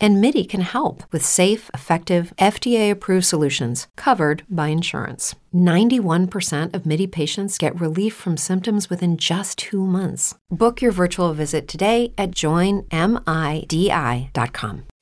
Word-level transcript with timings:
And 0.00 0.20
MIDI 0.20 0.44
can 0.44 0.60
help 0.60 1.02
with 1.12 1.24
safe, 1.24 1.70
effective, 1.74 2.32
FDA 2.38 2.90
approved 2.90 3.24
solutions 3.26 3.88
covered 3.96 4.44
by 4.48 4.68
insurance. 4.68 5.34
91% 5.54 6.74
of 6.74 6.84
MIDI 6.86 7.06
patients 7.06 7.58
get 7.58 7.80
relief 7.80 8.14
from 8.14 8.36
symptoms 8.36 8.90
within 8.90 9.16
just 9.16 9.58
two 9.58 9.84
months. 9.84 10.34
Book 10.50 10.82
your 10.82 10.92
virtual 10.92 11.32
visit 11.32 11.66
today 11.66 12.12
at 12.16 12.30
joinmidi.com. 12.32 12.88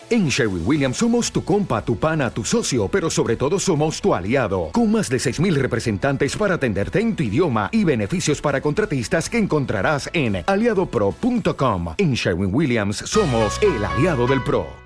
En 0.09 0.31
Sherwin 0.31 0.63
Williams 0.65 0.99
somos 0.99 1.33
tu 1.33 1.43
compa, 1.43 1.85
tu 1.85 1.97
pana, 1.97 2.31
tu 2.31 2.45
socio, 2.45 2.87
pero 2.87 3.11
sobre 3.11 3.35
todo 3.37 3.59
somos 3.59 4.01
tu 4.01 4.15
aliado, 4.15 4.71
con 4.73 4.93
más 4.93 5.09
de 5.09 5.17
6.000 5.17 5.55
representantes 5.55 6.37
para 6.37 6.55
atenderte 6.55 7.01
en 7.01 7.17
tu 7.17 7.25
idioma 7.25 7.69
y 7.73 7.83
beneficios 7.83 8.41
para 8.41 8.61
contratistas 8.61 9.29
que 9.29 9.39
encontrarás 9.39 10.09
en 10.13 10.45
aliadopro.com. 10.47 11.95
En 11.99 12.15
Sherwin 12.15 12.55
Williams 12.55 12.99
somos 12.99 13.61
el 13.63 13.85
aliado 13.85 14.29
del 14.29 14.45
PRO. 14.45 14.86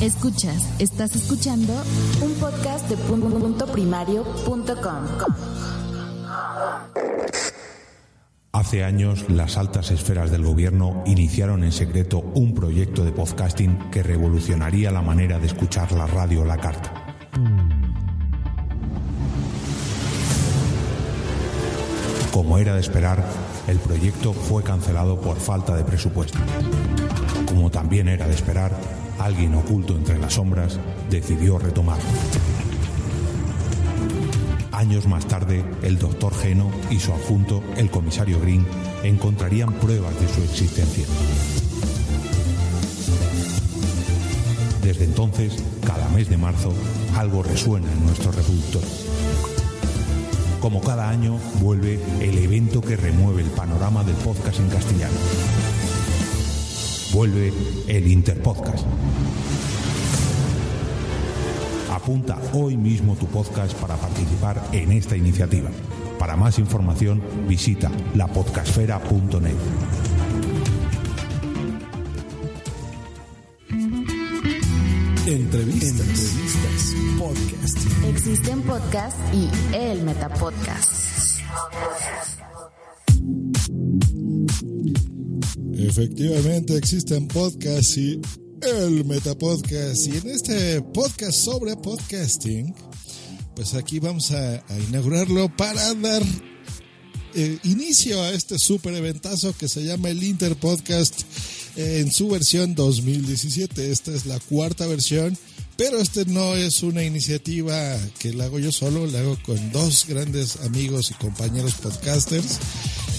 Escuchas, 0.00 0.78
estás 0.78 1.16
escuchando 1.16 1.72
un 2.20 2.34
podcast 2.34 2.86
de 2.90 2.98
punto 2.98 3.66
primario.com. 3.66 5.06
Hace 8.52 8.84
años, 8.84 9.24
las 9.30 9.56
altas 9.56 9.90
esferas 9.90 10.30
del 10.30 10.44
gobierno 10.44 11.02
iniciaron 11.06 11.64
en 11.64 11.72
secreto 11.72 12.18
un 12.34 12.54
proyecto 12.54 13.06
de 13.06 13.12
podcasting 13.12 13.90
que 13.90 14.02
revolucionaría 14.02 14.90
la 14.90 15.00
manera 15.00 15.38
de 15.38 15.46
escuchar 15.46 15.90
la 15.92 16.06
radio 16.06 16.44
la 16.44 16.58
carta. 16.58 16.92
Como 22.32 22.58
era 22.58 22.74
de 22.74 22.80
esperar, 22.80 23.24
el 23.66 23.78
proyecto 23.78 24.34
fue 24.34 24.62
cancelado 24.62 25.18
por 25.18 25.38
falta 25.38 25.74
de 25.74 25.84
presupuesto. 25.84 26.38
Como 27.46 27.70
también 27.70 28.08
era 28.08 28.28
de 28.28 28.34
esperar, 28.34 28.72
alguien 29.18 29.54
oculto 29.54 29.96
entre 29.96 30.18
las 30.18 30.34
sombras 30.34 30.78
decidió 31.10 31.58
retomarlo. 31.58 32.04
Años 34.72 35.06
más 35.06 35.26
tarde, 35.26 35.64
el 35.82 35.98
doctor 35.98 36.34
Geno 36.34 36.70
y 36.90 37.00
su 37.00 37.12
adjunto, 37.12 37.62
el 37.76 37.90
comisario 37.90 38.38
Green, 38.40 38.66
encontrarían 39.02 39.72
pruebas 39.72 40.14
de 40.20 40.28
su 40.28 40.42
existencia. 40.42 41.06
Desde 44.82 45.04
entonces, 45.04 45.64
cada 45.84 46.08
mes 46.10 46.28
de 46.28 46.36
marzo, 46.36 46.72
algo 47.16 47.42
resuena 47.42 47.90
en 47.90 48.06
nuestro 48.06 48.30
reproductor. 48.32 48.82
Como 50.60 50.80
cada 50.80 51.08
año, 51.08 51.38
vuelve 51.60 51.98
el 52.20 52.38
evento 52.38 52.80
que 52.80 52.96
remueve 52.96 53.42
el 53.42 53.50
panorama 53.50 54.04
del 54.04 54.16
podcast 54.16 54.60
en 54.60 54.68
castellano. 54.68 55.75
Vuelve 57.16 57.50
el 57.88 58.08
Interpodcast. 58.08 58.84
Apunta 61.90 62.38
hoy 62.52 62.76
mismo 62.76 63.16
tu 63.16 63.26
podcast 63.28 63.72
para 63.78 63.96
participar 63.96 64.62
en 64.72 64.92
esta 64.92 65.16
iniciativa. 65.16 65.70
Para 66.18 66.36
más 66.36 66.58
información, 66.58 67.22
visita 67.48 67.90
lapodcasfera.net. 68.14 69.54
Entrevistas. 75.26 76.34
Podcast. 77.18 77.78
Existen 78.10 78.60
podcasts 78.60 79.22
y 79.32 79.48
el 79.74 80.02
Metapodcast. 80.02 81.40
Efectivamente 85.98 86.76
existen 86.76 87.26
podcasts 87.26 87.96
y 87.96 88.20
el 88.60 89.06
Metapodcast. 89.06 90.08
Y 90.08 90.18
en 90.18 90.28
este 90.28 90.82
podcast 90.82 91.32
sobre 91.32 91.74
podcasting, 91.74 92.74
pues 93.54 93.72
aquí 93.72 93.98
vamos 93.98 94.30
a, 94.30 94.56
a 94.56 94.78
inaugurarlo 94.90 95.48
para 95.56 95.94
dar 95.94 96.22
eh, 97.34 97.58
inicio 97.64 98.20
a 98.20 98.28
este 98.32 98.58
super 98.58 98.92
eventazo 98.92 99.56
que 99.56 99.70
se 99.70 99.84
llama 99.84 100.10
el 100.10 100.22
Interpodcast 100.22 101.22
eh, 101.76 102.00
en 102.00 102.12
su 102.12 102.28
versión 102.28 102.74
2017. 102.74 103.90
Esta 103.90 104.12
es 104.12 104.26
la 104.26 104.38
cuarta 104.38 104.86
versión. 104.86 105.38
Pero 105.78 105.98
este 105.98 106.26
no 106.26 106.56
es 106.56 106.82
una 106.82 107.04
iniciativa 107.04 107.98
que 108.18 108.34
la 108.34 108.44
hago 108.44 108.58
yo 108.58 108.70
solo, 108.70 109.06
la 109.06 109.20
hago 109.20 109.38
con 109.46 109.72
dos 109.72 110.04
grandes 110.06 110.56
amigos 110.56 111.10
y 111.10 111.14
compañeros 111.14 111.72
podcasters. 111.74 112.58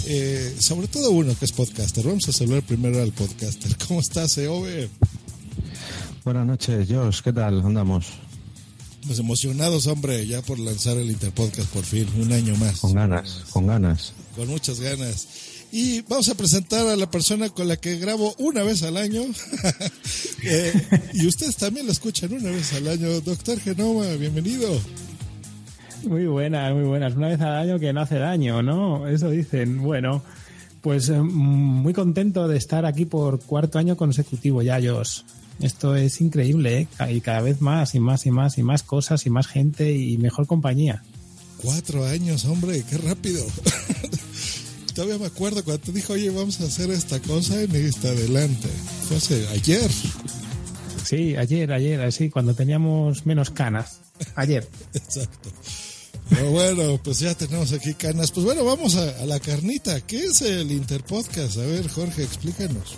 Eh, 0.10 0.56
sobre 0.60 0.88
todo 0.88 1.12
uno 1.12 1.38
que 1.38 1.44
es 1.44 1.52
podcaster. 1.52 2.06
Vamos 2.06 2.30
a 2.30 2.32
saludar 2.32 2.64
primero 2.64 3.02
al 3.02 3.12
podcaster. 3.12 3.76
¿Cómo 3.88 4.00
estás, 4.00 4.38
Eove? 4.38 4.90
Buenas 6.24 6.48
noches, 6.48 6.88
Josh. 6.90 7.20
¿Qué 7.22 7.34
tal? 7.34 7.60
Andamos. 7.60 8.06
Pues 9.06 9.20
emocionados, 9.20 9.86
hombre, 9.88 10.26
ya 10.26 10.42
por 10.42 10.60
lanzar 10.60 10.98
el 10.98 11.12
Interpodcast 11.12 11.70
por 11.70 11.84
fin, 11.84 12.08
un 12.20 12.32
año 12.32 12.56
más. 12.56 12.80
Con 12.80 12.94
ganas, 12.94 13.44
con 13.50 13.68
ganas. 13.68 14.14
Con 14.38 14.48
muchas 14.48 14.80
ganas. 14.80 15.28
Y 15.74 16.02
vamos 16.02 16.30
a 16.30 16.36
presentar 16.36 16.88
a 16.88 16.96
la 16.96 17.12
persona 17.12 17.50
con 17.50 17.68
la 17.68 17.76
que 17.76 17.98
grabo 18.00 18.34
una 18.38 18.64
vez 18.64 18.84
al 18.84 18.98
año. 18.98 19.24
Eh, 20.44 20.72
y 21.14 21.26
ustedes 21.26 21.58
también 21.58 21.88
la 21.88 21.92
escuchan 21.92 22.32
una 22.32 22.52
vez 22.52 22.72
al 22.74 22.88
año. 22.88 23.20
Doctor 23.22 23.60
Genoma, 23.60 24.06
bienvenido. 24.14 24.80
Muy 26.04 26.28
buenas, 26.28 26.74
muy 26.74 26.84
buenas. 26.84 27.16
Una 27.16 27.28
vez 27.30 27.42
al 27.42 27.56
año 27.56 27.80
que 27.80 27.94
no 27.94 28.02
hace 28.02 28.18
daño, 28.20 28.62
¿no? 28.62 29.08
Eso 29.08 29.30
dicen. 29.30 29.82
Bueno, 29.82 30.24
pues 30.82 31.10
eh, 31.10 31.20
muy 31.20 31.94
contento 31.94 32.48
de 32.48 32.58
estar 32.58 32.86
aquí 32.86 33.06
por 33.06 33.40
cuarto 33.42 33.80
año 33.80 33.98
consecutivo 33.98 34.62
ya, 34.62 34.80
Josh. 34.82 35.22
Esto 35.60 35.96
es 35.96 36.22
increíble, 36.22 36.88
¿eh? 37.00 37.12
Y 37.12 37.22
cada 37.22 37.42
vez 37.42 37.62
más 37.62 37.96
y 37.96 38.00
más 38.00 38.26
y 38.26 38.32
más 38.32 38.58
y 38.58 38.64
más 38.64 38.84
cosas 38.84 39.26
y 39.26 39.30
más 39.30 39.48
gente 39.48 39.92
y 39.92 40.18
mejor 40.18 40.46
compañía. 40.46 41.04
Cuatro 41.58 42.06
años, 42.06 42.46
hombre, 42.46 42.84
qué 42.88 42.98
rápido. 43.00 43.44
Todavía 44.94 45.18
me 45.18 45.26
acuerdo 45.26 45.64
cuando 45.64 45.84
te 45.84 45.92
dijo, 45.92 46.14
oye, 46.14 46.30
vamos 46.30 46.62
a 46.62 46.66
hacer 46.66 46.90
esta 46.92 47.20
cosa 47.20 47.62
y 47.64 47.68
me 47.68 47.80
dijiste 47.80 48.08
adelante. 48.08 48.68
Fue 49.08 49.18
hace 49.18 49.48
ayer. 49.50 49.90
Sí, 51.04 51.36
ayer, 51.36 51.72
ayer, 51.72 52.02
así, 52.02 52.30
cuando 52.30 52.54
teníamos 52.54 53.26
menos 53.26 53.50
canas. 53.50 54.02
Ayer. 54.36 54.68
Exacto. 54.94 55.50
Bueno, 56.52 57.00
pues 57.04 57.20
ya 57.20 57.34
tenemos 57.36 57.74
aquí 57.74 57.94
canas. 57.94 58.32
Pues 58.32 58.46
bueno, 58.46 58.64
vamos 58.66 58.96
a, 58.96 59.22
a 59.22 59.26
la 59.26 59.40
carnita. 59.40 60.02
¿Qué 60.02 60.26
es 60.26 60.42
el 60.42 60.72
Interpodcast? 60.72 61.58
A 61.58 61.66
ver, 61.66 61.88
Jorge, 61.88 62.24
explícanos. 62.24 62.98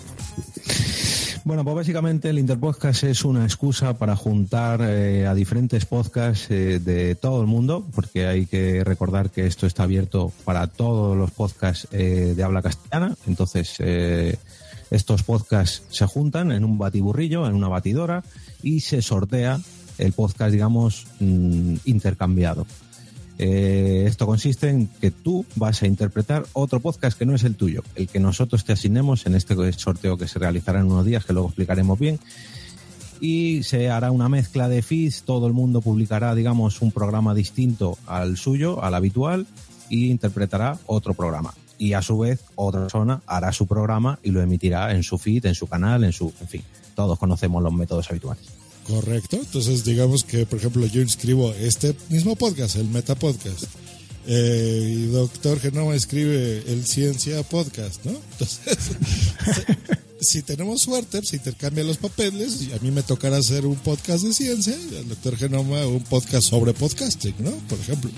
Bueno, 1.45 1.63
pues 1.63 1.77
básicamente 1.77 2.29
el 2.29 2.37
Interpodcast 2.37 3.05
es 3.05 3.23
una 3.23 3.43
excusa 3.43 3.97
para 3.97 4.15
juntar 4.15 4.81
eh, 4.83 5.25
a 5.25 5.33
diferentes 5.33 5.85
podcasts 5.85 6.47
eh, 6.49 6.79
de 6.79 7.15
todo 7.15 7.41
el 7.41 7.47
mundo, 7.47 7.87
porque 7.95 8.27
hay 8.27 8.45
que 8.45 8.83
recordar 8.83 9.29
que 9.31 9.47
esto 9.47 9.65
está 9.65 9.83
abierto 9.83 10.31
para 10.43 10.67
todos 10.67 11.17
los 11.17 11.31
podcasts 11.31 11.87
eh, 11.91 12.33
de 12.35 12.43
habla 12.43 12.61
castellana. 12.61 13.15
Entonces, 13.25 13.75
eh, 13.79 14.37
estos 14.91 15.23
podcasts 15.23 15.83
se 15.89 16.05
juntan 16.05 16.51
en 16.51 16.63
un 16.63 16.77
batiburrillo, 16.77 17.47
en 17.47 17.55
una 17.55 17.67
batidora, 17.67 18.23
y 18.61 18.81
se 18.81 19.01
sortea 19.01 19.59
el 19.97 20.13
podcast, 20.13 20.51
digamos, 20.51 21.07
mm, 21.19 21.75
intercambiado. 21.85 22.65
Eh, 23.41 24.03
esto 24.05 24.25
consiste 24.25 24.69
en 24.69 24.87
que 24.87 25.11
tú 25.11 25.45
vas 25.55 25.81
a 25.81 25.87
interpretar 25.87 26.45
otro 26.51 26.81
podcast 26.81 27.17
que 27.17 27.25
no 27.25 27.33
es 27.33 27.45
el 27.45 27.55
tuyo, 27.55 27.83
el 27.95 28.09
que 28.09 28.19
nosotros 28.19 28.65
te 28.65 28.73
asignemos 28.73 29.25
en 29.25 29.33
este 29.33 29.55
sorteo 29.71 30.17
que 30.17 30.27
se 30.27 30.39
realizará 30.39 30.81
en 30.81 30.87
unos 30.87 31.05
días, 31.05 31.23
que 31.23 31.31
luego 31.31 31.47
explicaremos 31.47 31.97
bien. 31.97 32.19
Y 33.21 33.63
se 33.63 33.89
hará 33.89 34.11
una 34.11 34.27
mezcla 34.27 34.67
de 34.67 34.81
feeds, 34.81 35.23
todo 35.23 35.47
el 35.47 35.53
mundo 35.53 35.79
publicará, 35.79 36.35
digamos, 36.35 36.81
un 36.81 36.91
programa 36.91 37.33
distinto 37.33 37.97
al 38.07 38.35
suyo, 38.35 38.83
al 38.83 38.93
habitual, 38.93 39.47
y 39.89 40.09
interpretará 40.09 40.77
otro 40.85 41.13
programa. 41.13 41.53
Y 41.77 41.93
a 41.93 42.01
su 42.01 42.19
vez, 42.19 42.43
otra 42.55 42.81
persona 42.81 43.21
hará 43.25 43.53
su 43.53 43.67
programa 43.67 44.19
y 44.21 44.31
lo 44.31 44.41
emitirá 44.41 44.93
en 44.93 45.03
su 45.03 45.17
feed, 45.17 45.45
en 45.45 45.55
su 45.55 45.67
canal, 45.67 46.03
en 46.03 46.11
su. 46.11 46.33
En 46.41 46.47
fin, 46.47 46.63
todos 46.93 47.17
conocemos 47.17 47.63
los 47.63 47.73
métodos 47.73 48.09
habituales. 48.09 48.58
Correcto. 48.89 49.37
Entonces, 49.37 49.85
digamos 49.85 50.23
que, 50.23 50.47
por 50.47 50.57
ejemplo, 50.57 50.85
yo 50.87 51.01
inscribo 51.01 51.53
este 51.53 51.95
mismo 52.09 52.35
podcast, 52.35 52.75
el 52.75 52.89
Meta 52.89 53.13
Podcast. 53.13 53.65
Eh, 54.25 54.95
y 54.97 55.05
Doctor 55.11 55.59
Genoma 55.59 55.93
escribe 55.93 56.63
el 56.67 56.85
Ciencia 56.87 57.43
Podcast, 57.43 58.03
¿no? 58.05 58.19
Entonces, 58.31 58.77
si 60.21 60.41
tenemos 60.41 60.81
suerte, 60.81 61.23
se 61.23 61.35
intercambian 61.35 61.85
los 61.85 61.97
papeles 61.97 62.63
y 62.63 62.73
a 62.73 62.79
mí 62.79 62.89
me 62.89 63.03
tocará 63.03 63.37
hacer 63.37 63.67
un 63.67 63.75
podcast 63.75 64.23
de 64.23 64.33
ciencia 64.33 64.75
y 64.75 64.97
al 64.97 65.07
Doctor 65.07 65.37
Genoma 65.37 65.85
un 65.85 66.03
podcast 66.03 66.49
sobre 66.49 66.73
podcasting, 66.73 67.35
¿no? 67.39 67.51
Por 67.67 67.79
ejemplo. 67.79 68.09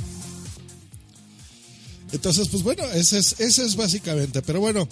Entonces, 2.14 2.48
pues 2.48 2.64
bueno, 2.64 2.84
ese 2.94 3.20
es, 3.20 3.36
ese 3.40 3.66
es 3.66 3.76
básicamente. 3.76 4.42
Pero 4.42 4.62
bueno, 4.62 4.88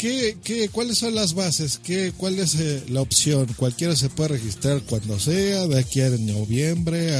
¿qué, 0.00 0.36
qué, 0.42 0.68
cuáles 0.70 0.98
son 0.98 1.14
las 1.14 1.34
bases? 1.34 1.78
¿Qué, 1.78 2.12
¿Cuál 2.16 2.38
es 2.38 2.54
eh, 2.58 2.84
la 2.88 3.02
opción? 3.02 3.46
Cualquiera 3.56 3.94
se 3.94 4.08
puede 4.08 4.30
registrar 4.30 4.80
cuando 4.88 5.18
sea, 5.18 5.66
de 5.66 5.78
aquí 5.78 6.00
a 6.00 6.08
noviembre. 6.10 7.10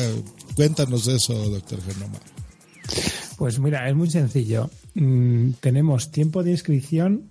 cuéntanos 0.56 1.04
de 1.04 1.16
eso, 1.16 1.34
doctor 1.50 1.80
Genoma. 1.82 2.18
Pues 3.36 3.58
mira, 3.58 3.88
es 3.88 3.94
muy 3.94 4.10
sencillo. 4.10 4.70
Mm, 4.94 5.52
tenemos 5.60 6.10
tiempo 6.10 6.42
de 6.42 6.52
inscripción 6.52 7.30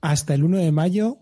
hasta 0.00 0.34
el 0.34 0.44
1 0.44 0.58
de 0.58 0.72
mayo 0.72 1.18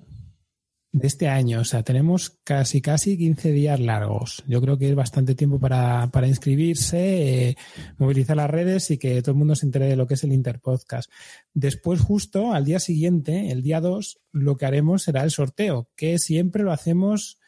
de 0.97 1.09
este 1.09 1.29
año. 1.29 1.61
O 1.61 1.65
sea, 1.65 1.83
tenemos 1.83 2.39
casi, 2.43 2.81
casi 2.81 3.19
15 3.19 3.53
días 3.53 3.79
largos. 3.79 4.43
Yo 4.47 4.63
creo 4.63 4.79
que 4.79 4.89
es 4.89 4.95
bastante 4.95 5.35
tiempo 5.35 5.61
para, 5.61 6.11
para 6.11 6.27
inscribirse, 6.27 7.49
eh, 7.49 7.57
movilizar 7.99 8.37
las 8.37 8.49
redes 8.49 8.91
y 8.91 8.97
que 8.97 9.21
todo 9.21 9.33
el 9.33 9.39
mundo 9.39 9.55
se 9.55 9.67
entere 9.67 9.89
de 9.89 9.97
lo 9.97 10.07
que 10.07 10.15
es 10.15 10.25
el 10.25 10.33
Interpodcast. 10.33 11.11
Después, 11.53 12.01
justo 12.01 12.55
al 12.55 12.65
día 12.65 12.81
siguiente, 12.81 13.51
el 13.51 13.63
día 13.63 13.83
2, 13.83 14.21
lo 14.33 14.57
que 14.57 14.65
haremos 14.65 15.03
será 15.03 15.23
el 15.23 15.31
sorteo, 15.31 15.91
que 15.97 16.19
siempre 16.19 16.63
lo 16.63 16.73
hacemos 16.73 17.39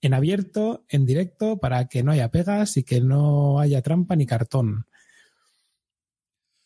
en 0.00 0.14
abierto, 0.14 0.86
en 0.88 1.04
directo, 1.04 1.58
para 1.58 1.88
que 1.88 2.02
no 2.02 2.12
haya 2.12 2.30
pegas 2.30 2.78
y 2.78 2.84
que 2.84 3.02
no 3.02 3.60
haya 3.60 3.82
trampa 3.82 4.16
ni 4.16 4.24
cartón. 4.24 4.86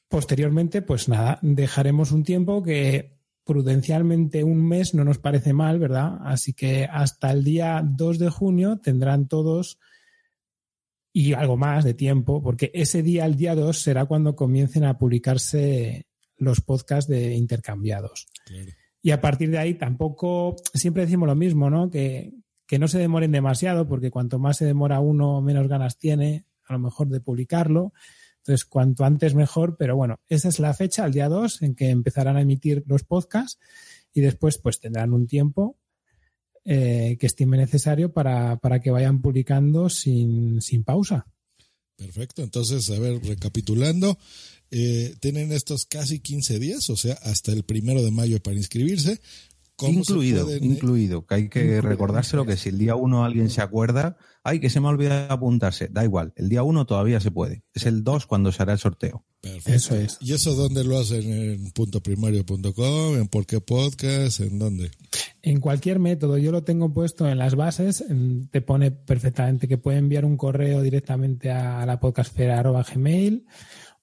Posteriormente, 0.08 0.82
pues 0.82 1.08
nada, 1.08 1.40
dejaremos 1.42 2.12
un 2.12 2.22
tiempo 2.22 2.62
que 2.62 3.17
prudencialmente 3.48 4.44
un 4.44 4.68
mes 4.68 4.92
no 4.92 5.04
nos 5.04 5.16
parece 5.16 5.54
mal, 5.54 5.78
¿verdad? 5.78 6.18
Así 6.20 6.52
que 6.52 6.84
hasta 6.84 7.30
el 7.30 7.44
día 7.44 7.82
2 7.82 8.18
de 8.18 8.28
junio 8.28 8.78
tendrán 8.78 9.26
todos 9.26 9.78
y 11.14 11.32
algo 11.32 11.56
más 11.56 11.82
de 11.82 11.94
tiempo, 11.94 12.42
porque 12.42 12.70
ese 12.74 13.02
día, 13.02 13.24
el 13.24 13.36
día 13.36 13.54
2, 13.54 13.74
será 13.74 14.04
cuando 14.04 14.36
comiencen 14.36 14.84
a 14.84 14.98
publicarse 14.98 16.06
los 16.36 16.60
podcasts 16.60 17.10
de 17.10 17.36
intercambiados. 17.36 18.28
Y 19.00 19.12
a 19.12 19.22
partir 19.22 19.50
de 19.50 19.56
ahí 19.56 19.72
tampoco, 19.72 20.54
siempre 20.74 21.06
decimos 21.06 21.26
lo 21.26 21.34
mismo, 21.34 21.70
¿no? 21.70 21.88
Que, 21.88 22.34
que 22.66 22.78
no 22.78 22.86
se 22.86 22.98
demoren 22.98 23.32
demasiado, 23.32 23.88
porque 23.88 24.10
cuanto 24.10 24.38
más 24.38 24.58
se 24.58 24.66
demora 24.66 25.00
uno, 25.00 25.40
menos 25.40 25.68
ganas 25.68 25.96
tiene, 25.96 26.44
a 26.66 26.74
lo 26.74 26.80
mejor, 26.80 27.08
de 27.08 27.20
publicarlo. 27.20 27.94
Entonces, 28.48 28.64
cuanto 28.64 29.04
antes 29.04 29.34
mejor, 29.34 29.76
pero 29.76 29.94
bueno, 29.94 30.16
esa 30.26 30.48
es 30.48 30.58
la 30.58 30.72
fecha, 30.72 31.04
el 31.04 31.12
día 31.12 31.28
2, 31.28 31.60
en 31.60 31.74
que 31.74 31.90
empezarán 31.90 32.38
a 32.38 32.40
emitir 32.40 32.82
los 32.86 33.04
podcasts 33.04 33.58
y 34.14 34.22
después 34.22 34.56
pues 34.56 34.80
tendrán 34.80 35.12
un 35.12 35.26
tiempo 35.26 35.76
eh, 36.64 37.18
que 37.20 37.26
estime 37.26 37.58
necesario 37.58 38.10
para, 38.10 38.56
para 38.56 38.80
que 38.80 38.90
vayan 38.90 39.20
publicando 39.20 39.90
sin, 39.90 40.62
sin, 40.62 40.82
pausa. 40.82 41.26
Perfecto, 41.94 42.42
entonces, 42.42 42.88
a 42.88 42.98
ver, 42.98 43.22
recapitulando, 43.22 44.16
eh, 44.70 45.14
tienen 45.20 45.52
estos 45.52 45.84
casi 45.84 46.20
15 46.20 46.58
días, 46.58 46.88
o 46.88 46.96
sea, 46.96 47.18
hasta 47.22 47.52
el 47.52 47.64
primero 47.64 48.02
de 48.02 48.12
mayo 48.12 48.42
para 48.42 48.56
inscribirse. 48.56 49.20
Incluido, 49.80 50.56
incluido, 50.56 51.24
que 51.24 51.34
hay 51.34 51.48
que 51.48 51.80
recordárselo 51.80 52.44
que 52.44 52.56
si 52.56 52.70
el 52.70 52.78
día 52.78 52.96
1 52.96 53.24
alguien 53.24 53.48
se 53.48 53.62
acuerda, 53.62 54.16
ay, 54.42 54.58
que 54.58 54.70
se 54.70 54.80
me 54.80 54.88
ha 54.88 54.90
olvidado 54.90 55.32
apuntarse. 55.32 55.88
Da 55.88 56.04
igual, 56.04 56.32
el 56.36 56.48
día 56.48 56.64
1 56.64 56.84
todavía 56.86 57.20
se 57.20 57.30
puede. 57.30 57.62
Es 57.74 57.86
el 57.86 58.02
2 58.02 58.26
cuando 58.26 58.50
se 58.50 58.62
hará 58.62 58.72
el 58.72 58.78
sorteo. 58.80 59.24
Perfecto. 59.40 59.70
Eso 59.72 59.96
es. 59.96 60.18
¿Y 60.20 60.32
eso 60.32 60.54
dónde 60.54 60.82
lo 60.82 60.98
hacen? 60.98 61.32
¿En 61.32 61.70
puntoprimario.com? 61.70 63.16
¿En 63.16 63.28
por 63.28 63.46
qué 63.46 63.60
podcast? 63.60 64.40
¿En 64.40 64.58
dónde? 64.58 64.90
En 65.42 65.60
cualquier 65.60 66.00
método. 66.00 66.38
Yo 66.38 66.50
lo 66.50 66.64
tengo 66.64 66.92
puesto 66.92 67.28
en 67.28 67.38
las 67.38 67.54
bases. 67.54 68.04
Te 68.50 68.60
pone 68.60 68.90
perfectamente 68.90 69.68
que 69.68 69.78
puede 69.78 69.98
enviar 69.98 70.24
un 70.24 70.36
correo 70.36 70.82
directamente 70.82 71.52
a 71.52 71.86
la 71.86 72.00
podcastfera.gmail 72.00 73.46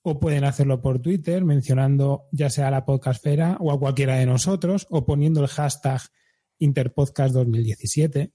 o 0.07 0.19
pueden 0.19 0.43
hacerlo 0.43 0.81
por 0.81 0.99
Twitter 1.01 1.43
mencionando 1.43 2.27
ya 2.31 2.51
sea 2.51 2.67
a 2.67 2.71
la 2.71 2.85
podcastfera 2.85 3.57
o 3.59 3.71
a 3.71 3.79
cualquiera 3.79 4.17
de 4.17 4.27
nosotros 4.27 4.85
o 4.91 5.03
poniendo 5.03 5.41
el 5.41 5.47
hashtag 5.47 5.99
Interpodcast 6.59 7.33
2017. 7.33 8.31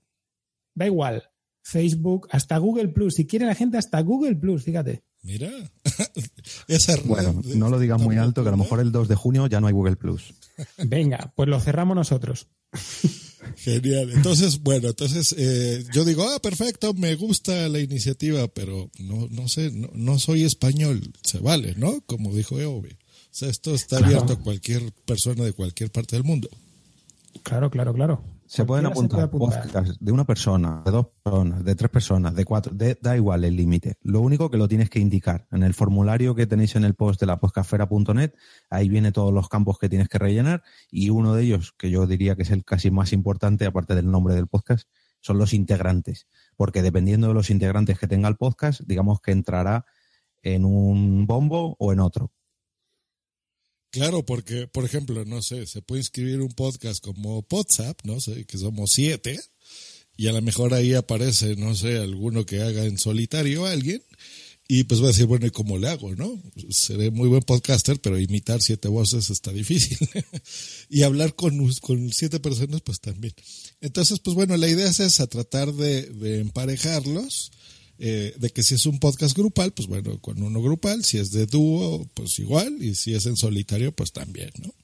Da 0.75 0.87
igual, 0.87 1.31
Facebook, 1.63 2.27
hasta 2.33 2.59
Google 2.59 2.89
Plus. 2.89 3.15
Si 3.15 3.27
quiere 3.27 3.47
la 3.47 3.55
gente, 3.55 3.79
hasta 3.79 4.01
Google 4.01 4.35
Plus, 4.35 4.65
fíjate. 4.65 5.05
Mira, 5.23 5.51
esa 6.69 6.97
Bueno, 7.05 7.43
no 7.55 7.69
lo 7.69 7.79
digas 7.79 8.01
muy 8.01 8.17
alto, 8.17 8.43
que 8.43 8.49
a 8.49 8.53
lo 8.53 8.57
mejor 8.57 8.81
el 8.81 8.91
2 8.91 9.09
de 9.09 9.15
junio 9.15 9.47
ya 9.47 9.61
no 9.61 9.67
hay 9.67 9.73
Google 9.73 9.97
Plus. 9.97 10.35
Venga, 10.79 11.33
pues 11.37 11.49
lo 11.49 11.61
cerramos 11.61 11.95
nosotros. 11.95 12.49
Genial. 13.57 14.11
Entonces, 14.13 14.63
bueno, 14.63 14.89
entonces 14.89 15.35
eh, 15.37 15.85
yo 15.93 16.05
digo, 16.05 16.25
ah, 16.29 16.41
perfecto, 16.41 16.95
me 16.95 17.15
gusta 17.17 17.69
la 17.69 17.81
iniciativa, 17.81 18.49
pero 18.49 18.91
no, 18.99 19.29
no 19.31 19.49
sé, 19.49 19.71
no, 19.73 20.19
soy 20.19 20.45
español. 20.45 21.13
Se 21.23 21.39
vale, 21.39 21.75
¿no? 21.77 22.01
Como 22.07 22.33
dijo 22.35 22.59
Eobe. 22.59 22.99
O 23.31 23.33
sea, 23.33 23.49
esto 23.49 23.75
está 23.75 23.99
abierto 23.99 24.35
a 24.35 24.41
cualquier 24.41 24.93
persona 25.05 25.45
de 25.45 25.53
cualquier 25.53 25.91
parte 25.91 26.17
del 26.17 26.25
mundo. 26.25 26.49
Claro, 27.43 27.71
claro, 27.71 27.95
claro. 27.95 28.23
Se 28.51 28.65
pueden 28.65 28.85
apuntar, 28.85 29.31
de 29.31 30.11
una 30.11 30.25
persona, 30.25 30.83
de 30.85 30.91
dos 30.91 31.07
personas, 31.23 31.65
de 31.65 31.77
tres 31.77 31.89
personas, 31.89 32.35
de 32.35 32.45
cuatro, 32.45 32.73
da 33.01 33.17
igual 33.17 33.45
el 33.45 33.55
límite. 33.55 33.95
Lo 34.03 34.21
único 34.23 34.51
que 34.51 34.57
lo 34.57 34.67
tienes 34.67 34.91
que 34.91 34.99
indicar 34.99 35.47
en 35.53 35.63
el 35.63 35.73
formulario 35.73 36.35
que 36.35 36.49
tenéis 36.49 36.75
en 36.75 36.83
el 36.83 36.95
post 36.95 37.21
de 37.21 37.27
la 37.27 37.39
podcastfera.net, 37.39 38.33
ahí 38.69 38.89
viene 38.89 39.13
todos 39.13 39.33
los 39.33 39.49
campos 39.49 39.79
que 39.79 39.89
tienes 39.89 40.09
que 40.09 40.19
rellenar 40.19 40.65
y 40.91 41.11
uno 41.11 41.33
de 41.33 41.45
ellos, 41.45 41.73
que 41.79 41.93
yo 41.93 42.09
diría 42.09 42.35
que 42.35 42.43
es 42.43 42.51
el 42.51 42.65
casi 42.65 42.91
más 42.91 43.13
importante, 43.13 43.67
aparte 43.67 43.95
del 43.95 44.11
nombre 44.11 44.35
del 44.35 44.49
podcast, 44.49 44.89
son 45.21 45.39
los 45.39 45.55
integrantes. 45.55 46.27
Porque 46.57 46.83
dependiendo 46.83 47.29
de 47.29 47.35
los 47.35 47.51
integrantes 47.51 48.01
que 48.01 48.09
tenga 48.09 48.29
el 48.29 48.35
podcast, 48.35 48.81
digamos 48.85 49.21
que 49.21 49.31
entrará 49.31 49.87
en 50.43 50.65
un 50.65 51.25
bombo 51.25 51.77
o 51.79 51.93
en 51.93 52.01
otro. 52.01 52.33
Claro, 53.91 54.25
porque, 54.25 54.69
por 54.69 54.85
ejemplo, 54.85 55.25
no 55.25 55.43
sé, 55.43 55.67
se 55.67 55.83
puede 55.83 56.01
inscribir 56.01 56.41
un 56.41 56.53
podcast 56.53 57.03
como 57.03 57.45
WhatsApp, 57.51 57.99
no 58.05 58.21
sé, 58.21 58.45
que 58.45 58.57
somos 58.57 58.93
siete, 58.93 59.41
y 60.17 60.29
a 60.29 60.33
lo 60.33 60.41
mejor 60.43 60.75
ahí 60.75 60.95
aparece, 60.95 61.57
no 61.57 61.75
sé, 61.75 61.99
alguno 61.99 62.47
que 62.47 62.63
haga 62.63 62.85
en 62.85 62.99
solitario 62.99 63.67
a 63.67 63.73
alguien, 63.73 64.01
y 64.69 64.85
pues 64.85 65.01
va 65.01 65.07
a 65.07 65.09
decir, 65.09 65.27
bueno, 65.27 65.47
¿y 65.47 65.51
cómo 65.51 65.79
le 65.79 65.89
hago, 65.89 66.15
no? 66.15 66.41
Seré 66.69 67.11
muy 67.11 67.29
buen 67.29 67.43
podcaster, 67.43 68.01
pero 68.01 68.21
imitar 68.21 68.63
siete 68.63 68.87
voces 68.87 69.29
está 69.29 69.53
difícil. 69.53 69.99
y 70.89 71.03
hablar 71.03 71.35
con, 71.35 71.75
con 71.81 72.13
siete 72.13 72.39
personas, 72.39 72.81
pues 72.83 73.01
también. 73.01 73.35
Entonces, 73.81 74.21
pues 74.21 74.37
bueno, 74.37 74.57
la 74.57 74.69
idea 74.69 74.89
es 74.89 75.01
esa, 75.01 75.27
tratar 75.27 75.73
de, 75.73 76.03
de 76.03 76.39
emparejarlos 76.39 77.51
eh, 78.03 78.33
de 78.39 78.49
que 78.49 78.63
si 78.63 78.77
es 78.77 78.87
un 78.87 78.99
podcast 78.99 79.37
grupal, 79.37 79.73
pues 79.73 79.87
bueno, 79.87 80.19
con 80.21 80.43
uno 80.43 80.63
grupal, 80.63 81.05
si 81.05 81.19
es 81.19 81.33
de 81.33 81.45
dúo, 81.45 82.09
pues 82.15 82.39
igual, 82.39 82.83
y 82.83 82.95
si 82.95 83.13
es 83.13 83.27
en 83.27 83.37
solitario, 83.37 83.93
pues 83.93 84.11
también, 84.13 84.51
¿no? 84.59 84.75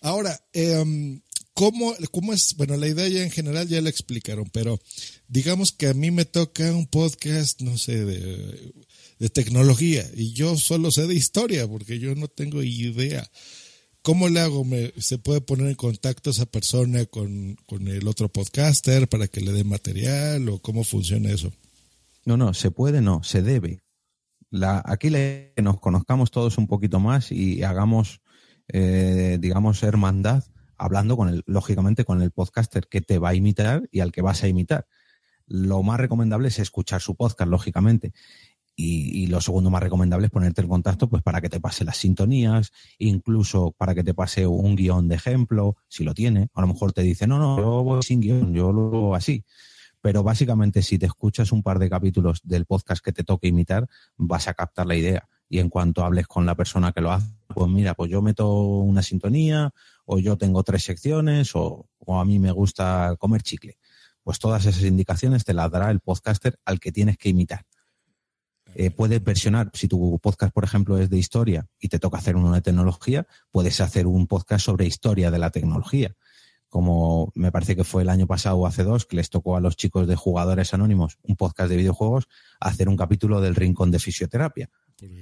Ahora, 0.00 0.40
eh, 0.52 1.20
¿cómo, 1.54 1.92
¿cómo 2.12 2.32
es? 2.32 2.54
Bueno, 2.56 2.76
la 2.76 2.86
idea 2.86 3.08
ya 3.08 3.24
en 3.24 3.32
general 3.32 3.66
ya 3.66 3.80
la 3.80 3.90
explicaron, 3.90 4.48
pero 4.52 4.80
digamos 5.26 5.72
que 5.72 5.88
a 5.88 5.94
mí 5.94 6.12
me 6.12 6.24
toca 6.24 6.72
un 6.72 6.86
podcast, 6.86 7.62
no 7.62 7.76
sé, 7.78 8.04
de, 8.04 8.72
de 9.18 9.28
tecnología, 9.28 10.08
y 10.14 10.32
yo 10.32 10.56
solo 10.56 10.92
sé 10.92 11.08
de 11.08 11.16
historia, 11.16 11.66
porque 11.66 11.98
yo 11.98 12.14
no 12.14 12.28
tengo 12.28 12.62
idea. 12.62 13.28
¿Cómo 14.02 14.28
le 14.28 14.38
hago? 14.38 14.64
¿Me, 14.64 14.92
¿Se 14.98 15.18
puede 15.18 15.40
poner 15.40 15.66
en 15.66 15.74
contacto 15.74 16.30
esa 16.30 16.46
persona 16.46 17.06
con, 17.06 17.56
con 17.66 17.88
el 17.88 18.06
otro 18.06 18.28
podcaster 18.28 19.08
para 19.08 19.26
que 19.26 19.40
le 19.40 19.50
dé 19.50 19.64
material 19.64 20.48
o 20.48 20.60
cómo 20.60 20.84
funciona 20.84 21.32
eso? 21.32 21.52
No, 22.26 22.36
no, 22.36 22.52
se 22.54 22.72
puede, 22.72 23.00
no, 23.00 23.22
se 23.22 23.40
debe. 23.40 23.84
La, 24.50 24.82
aquí 24.84 25.10
le, 25.10 25.54
nos 25.62 25.78
conozcamos 25.78 26.32
todos 26.32 26.58
un 26.58 26.66
poquito 26.66 26.98
más 26.98 27.30
y 27.30 27.62
hagamos, 27.62 28.20
eh, 28.66 29.38
digamos, 29.40 29.84
hermandad, 29.84 30.42
hablando 30.76 31.16
con 31.16 31.28
el, 31.28 31.44
lógicamente, 31.46 32.04
con 32.04 32.22
el 32.22 32.32
podcaster 32.32 32.88
que 32.88 33.00
te 33.00 33.20
va 33.20 33.28
a 33.28 33.34
imitar 33.34 33.88
y 33.92 34.00
al 34.00 34.10
que 34.10 34.22
vas 34.22 34.42
a 34.42 34.48
imitar. 34.48 34.88
Lo 35.46 35.84
más 35.84 36.00
recomendable 36.00 36.48
es 36.48 36.58
escuchar 36.58 37.00
su 37.00 37.14
podcast, 37.14 37.48
lógicamente. 37.48 38.12
Y, 38.74 39.22
y, 39.22 39.28
lo 39.28 39.40
segundo 39.40 39.70
más 39.70 39.82
recomendable 39.82 40.26
es 40.26 40.32
ponerte 40.32 40.62
en 40.62 40.68
contacto 40.68 41.08
pues 41.08 41.22
para 41.22 41.40
que 41.40 41.48
te 41.48 41.60
pase 41.60 41.84
las 41.84 41.96
sintonías, 41.96 42.72
incluso 42.98 43.70
para 43.78 43.94
que 43.94 44.02
te 44.02 44.14
pase 44.14 44.48
un 44.48 44.74
guion 44.74 45.06
de 45.06 45.14
ejemplo, 45.14 45.76
si 45.86 46.02
lo 46.02 46.12
tiene. 46.12 46.48
A 46.54 46.60
lo 46.60 46.66
mejor 46.66 46.92
te 46.92 47.02
dice, 47.02 47.28
no, 47.28 47.38
no, 47.38 47.56
yo 47.56 47.84
voy 47.84 48.02
sin 48.02 48.20
guion, 48.20 48.52
yo 48.52 48.72
lo 48.72 48.88
hago 48.88 49.14
así 49.14 49.44
pero 50.06 50.22
básicamente 50.22 50.82
si 50.82 51.00
te 51.00 51.06
escuchas 51.06 51.50
un 51.50 51.64
par 51.64 51.80
de 51.80 51.90
capítulos 51.90 52.38
del 52.44 52.64
podcast 52.64 53.04
que 53.04 53.10
te 53.10 53.24
toque 53.24 53.48
imitar, 53.48 53.88
vas 54.16 54.46
a 54.46 54.54
captar 54.54 54.86
la 54.86 54.94
idea. 54.94 55.28
Y 55.48 55.58
en 55.58 55.68
cuanto 55.68 56.04
hables 56.04 56.28
con 56.28 56.46
la 56.46 56.54
persona 56.54 56.92
que 56.92 57.00
lo 57.00 57.10
hace, 57.10 57.26
pues 57.48 57.68
mira, 57.68 57.94
pues 57.94 58.08
yo 58.08 58.22
meto 58.22 58.56
una 58.56 59.02
sintonía, 59.02 59.72
o 60.04 60.20
yo 60.20 60.38
tengo 60.38 60.62
tres 60.62 60.84
secciones, 60.84 61.56
o, 61.56 61.88
a 62.06 62.24
mí 62.24 62.38
me 62.38 62.52
gusta 62.52 63.16
comer 63.18 63.42
chicle. 63.42 63.78
Pues 64.22 64.38
todas 64.38 64.64
esas 64.66 64.84
indicaciones 64.84 65.44
te 65.44 65.54
las 65.54 65.72
dará 65.72 65.90
el 65.90 65.98
podcaster 65.98 66.56
al 66.64 66.78
que 66.78 66.92
tienes 66.92 67.18
que 67.18 67.30
imitar. 67.30 67.64
Eh, 68.76 68.92
puedes 68.92 69.24
versionar, 69.24 69.72
si 69.74 69.88
tu 69.88 70.20
podcast, 70.20 70.54
por 70.54 70.62
ejemplo, 70.62 70.98
es 70.98 71.10
de 71.10 71.18
historia 71.18 71.66
y 71.80 71.88
te 71.88 71.98
toca 71.98 72.18
hacer 72.18 72.36
uno 72.36 72.52
de 72.52 72.60
tecnología, 72.60 73.26
puedes 73.50 73.80
hacer 73.80 74.06
un 74.06 74.28
podcast 74.28 74.66
sobre 74.66 74.86
historia 74.86 75.32
de 75.32 75.40
la 75.40 75.50
tecnología 75.50 76.14
como 76.76 77.32
me 77.34 77.50
parece 77.50 77.74
que 77.74 77.84
fue 77.84 78.02
el 78.02 78.10
año 78.10 78.26
pasado 78.26 78.58
o 78.58 78.66
hace 78.66 78.84
dos, 78.84 79.06
que 79.06 79.16
les 79.16 79.30
tocó 79.30 79.56
a 79.56 79.62
los 79.62 79.78
chicos 79.78 80.06
de 80.06 80.14
Jugadores 80.14 80.74
Anónimos, 80.74 81.16
un 81.22 81.34
podcast 81.34 81.70
de 81.70 81.76
videojuegos, 81.78 82.28
hacer 82.60 82.90
un 82.90 82.98
capítulo 82.98 83.40
del 83.40 83.54
Rincón 83.54 83.90
de 83.90 83.98
Fisioterapia, 83.98 84.68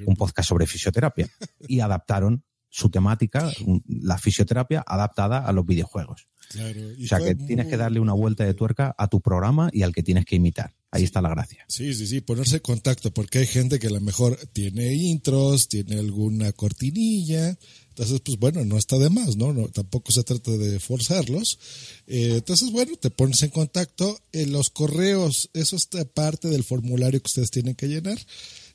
un 0.05 0.17
podcast 0.17 0.49
sobre 0.49 0.67
fisioterapia. 0.67 1.29
Y 1.69 1.79
adaptaron 1.79 2.43
su 2.69 2.91
temática, 2.91 3.53
la 3.87 4.19
fisioterapia 4.19 4.83
adaptada 4.85 5.47
a 5.47 5.53
los 5.53 5.65
videojuegos. 5.65 6.27
o 6.57 7.07
sea 7.07 7.21
que 7.21 7.37
tienes 7.37 7.69
que 7.69 7.77
darle 7.77 8.01
una 8.01 8.15
vuelta 8.15 8.45
de 8.45 8.55
tuerca 8.55 8.93
a 8.99 9.07
tu 9.07 9.21
programa 9.21 9.71
y 9.73 9.83
al 9.83 9.95
que 9.95 10.03
tienes 10.03 10.25
que 10.25 10.35
imitar. 10.35 10.75
Ahí 10.91 11.05
está 11.05 11.23
la 11.23 11.29
gracia. 11.29 11.65
Sí, 11.69 11.95
sí, 11.95 12.09
sí, 12.09 12.21
ponerse 12.21 12.57
en 12.57 12.63
contacto, 12.63 13.15
porque 13.15 13.39
hay 13.39 13.47
gente 13.47 13.79
que 13.79 13.87
a 13.87 13.91
lo 13.91 14.01
mejor 14.01 14.37
tiene 14.53 14.93
intros, 14.93 15.69
tiene 15.69 16.01
alguna 16.01 16.51
cortinilla, 16.51 17.57
entonces, 17.97 18.23
pues 18.25 18.41
bueno, 18.41 18.65
no 18.65 18.77
está 18.77 18.99
de 18.99 19.09
más, 19.09 19.37
¿no? 19.37 19.69
tampoco 19.69 20.11
se 20.11 20.25
trata 20.25 20.51
de 20.51 20.81
forzarlos. 20.81 21.61
Eh, 22.09 22.33
entonces, 22.39 22.73
bueno, 22.73 22.97
te 22.97 23.11
pones 23.11 23.41
en 23.45 23.51
contacto. 23.51 24.21
En 24.33 24.51
los 24.51 24.69
correos, 24.71 25.49
eso 25.55 25.77
es 25.77 25.87
parte 26.13 26.49
del 26.49 26.65
formulario 26.65 27.21
que 27.21 27.29
ustedes 27.29 27.53
tienen 27.53 27.77
que 27.77 27.87
llenar. 27.87 28.19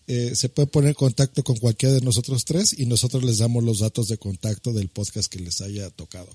Eh, 0.07 0.31
se 0.35 0.47
puede 0.47 0.67
poner 0.67 0.91
en 0.91 0.93
contacto 0.93 1.43
con 1.43 1.57
cualquiera 1.57 1.95
de 1.95 2.01
nosotros 2.01 2.45
tres 2.45 2.73
y 2.79 2.85
nosotros 2.85 3.21
les 3.25 3.39
damos 3.39 3.61
los 3.61 3.79
datos 3.79 4.07
de 4.07 4.17
contacto 4.17 4.71
del 4.71 4.87
podcast 4.87 5.29
que 5.29 5.39
les 5.39 5.59
haya 5.59 5.89
tocado. 5.89 6.29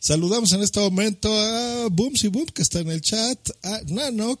Saludamos 0.00 0.50
en 0.54 0.62
este 0.62 0.80
momento 0.80 1.30
a 1.30 1.88
Booms 1.90 2.24
y 2.24 2.28
Boom, 2.28 2.46
que 2.46 2.62
está 2.62 2.80
en 2.80 2.88
el 2.88 3.02
chat, 3.02 3.38
a 3.62 3.82
Nanok, 3.86 4.40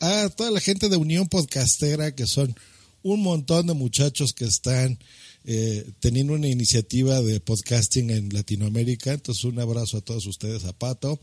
a 0.00 0.30
toda 0.30 0.50
la 0.50 0.60
gente 0.60 0.88
de 0.88 0.96
Unión 0.96 1.28
Podcastera, 1.28 2.14
que 2.14 2.26
son 2.26 2.56
un 3.02 3.22
montón 3.22 3.66
de 3.66 3.74
muchachos 3.74 4.32
que 4.32 4.46
están 4.46 4.98
eh, 5.44 5.90
teniendo 6.00 6.34
una 6.34 6.48
iniciativa 6.48 7.20
de 7.20 7.40
podcasting 7.40 8.10
en 8.10 8.28
Latinoamérica. 8.32 9.12
Entonces, 9.12 9.44
un 9.44 9.58
abrazo 9.58 9.98
a 9.98 10.00
todos 10.00 10.26
ustedes, 10.26 10.64
a 10.64 10.72
Pato. 10.72 11.18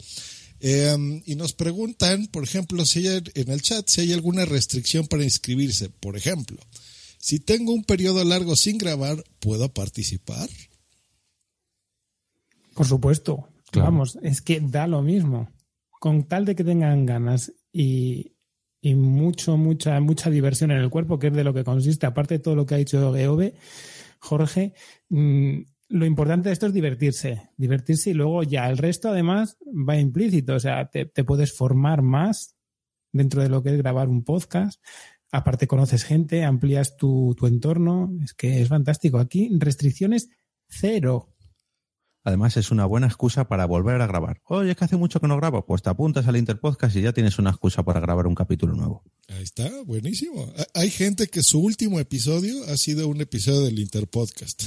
Em, 0.60 1.22
y 1.26 1.36
nos 1.36 1.54
preguntan, 1.54 2.28
por 2.28 2.44
ejemplo, 2.44 2.86
si 2.86 3.08
hay 3.08 3.24
en 3.34 3.50
el 3.50 3.62
chat, 3.62 3.88
si 3.88 4.02
hay 4.02 4.14
alguna 4.14 4.46
restricción 4.46 5.08
para 5.08 5.24
inscribirse. 5.24 5.90
Por 5.90 6.18
ejemplo, 6.18 6.58
si 7.18 7.40
tengo 7.40 7.74
un 7.74 7.84
periodo 7.84 8.24
largo 8.24 8.56
sin 8.56 8.78
grabar, 8.78 9.24
¿puedo 9.40 9.74
participar? 9.74 10.50
Por 12.74 12.88
supuesto. 12.88 13.48
Vamos, 13.74 14.18
es 14.22 14.42
que 14.42 14.60
da 14.60 14.88
lo 14.88 15.02
mismo. 15.02 15.50
Con 16.00 16.24
tal 16.24 16.46
de 16.46 16.56
que 16.56 16.64
tengan 16.64 17.06
ganas 17.06 17.54
y, 17.72 18.34
y 18.82 18.96
mucho, 18.96 19.58
mucha, 19.58 20.00
mucha 20.00 20.30
diversión 20.30 20.72
en 20.72 20.78
el 20.78 20.90
cuerpo, 20.90 21.20
que 21.20 21.28
es 21.28 21.34
de 21.34 21.44
lo 21.44 21.54
que 21.54 21.64
consiste, 21.64 22.06
aparte 22.06 22.36
de 22.36 22.40
todo 22.40 22.56
lo 22.56 22.66
que 22.66 22.76
ha 22.76 22.78
dicho 22.78 23.14
Geove, 23.14 23.54
Jorge, 24.20 24.74
mm, 25.10 25.60
lo 25.90 26.06
importante 26.06 26.50
de 26.50 26.54
esto 26.54 26.68
es 26.68 26.74
divertirse, 26.74 27.50
divertirse 27.58 28.12
y 28.12 28.14
luego 28.14 28.44
ya 28.44 28.70
el 28.70 28.78
resto 28.78 29.10
además 29.10 29.58
va 29.68 29.98
implícito, 29.98 30.54
o 30.54 30.60
sea, 30.60 30.90
te, 30.90 31.06
puedes 31.24 31.54
formar 31.54 32.02
más 32.04 32.56
dentro 33.12 33.42
de 33.42 33.50
lo 33.50 33.64
que 33.64 33.70
es 33.70 33.78
grabar 33.78 34.08
un 34.08 34.24
podcast, 34.24 34.84
aparte 35.32 35.68
conoces 35.68 36.04
gente, 36.04 36.44
amplías 36.44 36.96
tu, 36.96 37.36
tu 37.36 37.48
entorno, 37.48 38.12
es 38.24 38.34
que 38.34 38.62
es 38.62 38.68
fantástico. 38.68 39.18
Aquí 39.18 39.50
restricciones 39.60 40.30
cero. 40.68 41.30
Además, 42.24 42.58
es 42.58 42.70
una 42.70 42.86
buena 42.86 43.08
excusa 43.08 43.48
para 43.48 43.66
volver 43.66 44.02
a 44.02 44.08
grabar. 44.08 44.42
Oye, 44.46 44.72
es 44.72 44.78
que 44.78 44.86
hace 44.86 44.98
mucho 44.98 45.20
que 45.20 45.28
no 45.28 45.38
grabo. 45.38 45.66
Pues 45.66 45.82
te 45.82 45.90
apuntas 45.90 46.28
al 46.28 46.36
Interpodcast 46.36 46.96
y 46.98 47.02
ya 47.02 47.14
tienes 47.14 47.40
una 47.40 47.52
excusa 47.52 47.84
para 47.84 48.00
grabar 48.00 48.28
un 48.28 48.36
capítulo 48.36 48.76
nuevo. 48.76 49.04
Ahí 49.30 49.44
está, 49.44 49.70
buenísimo. 49.84 50.54
Hay 50.74 50.90
gente 50.90 51.28
que 51.28 51.44
su 51.44 51.60
último 51.60 52.00
episodio 52.00 52.64
ha 52.66 52.76
sido 52.76 53.08
un 53.08 53.22
episodio 53.22 53.62
del 53.62 53.80
Interpodcast. 53.80 54.64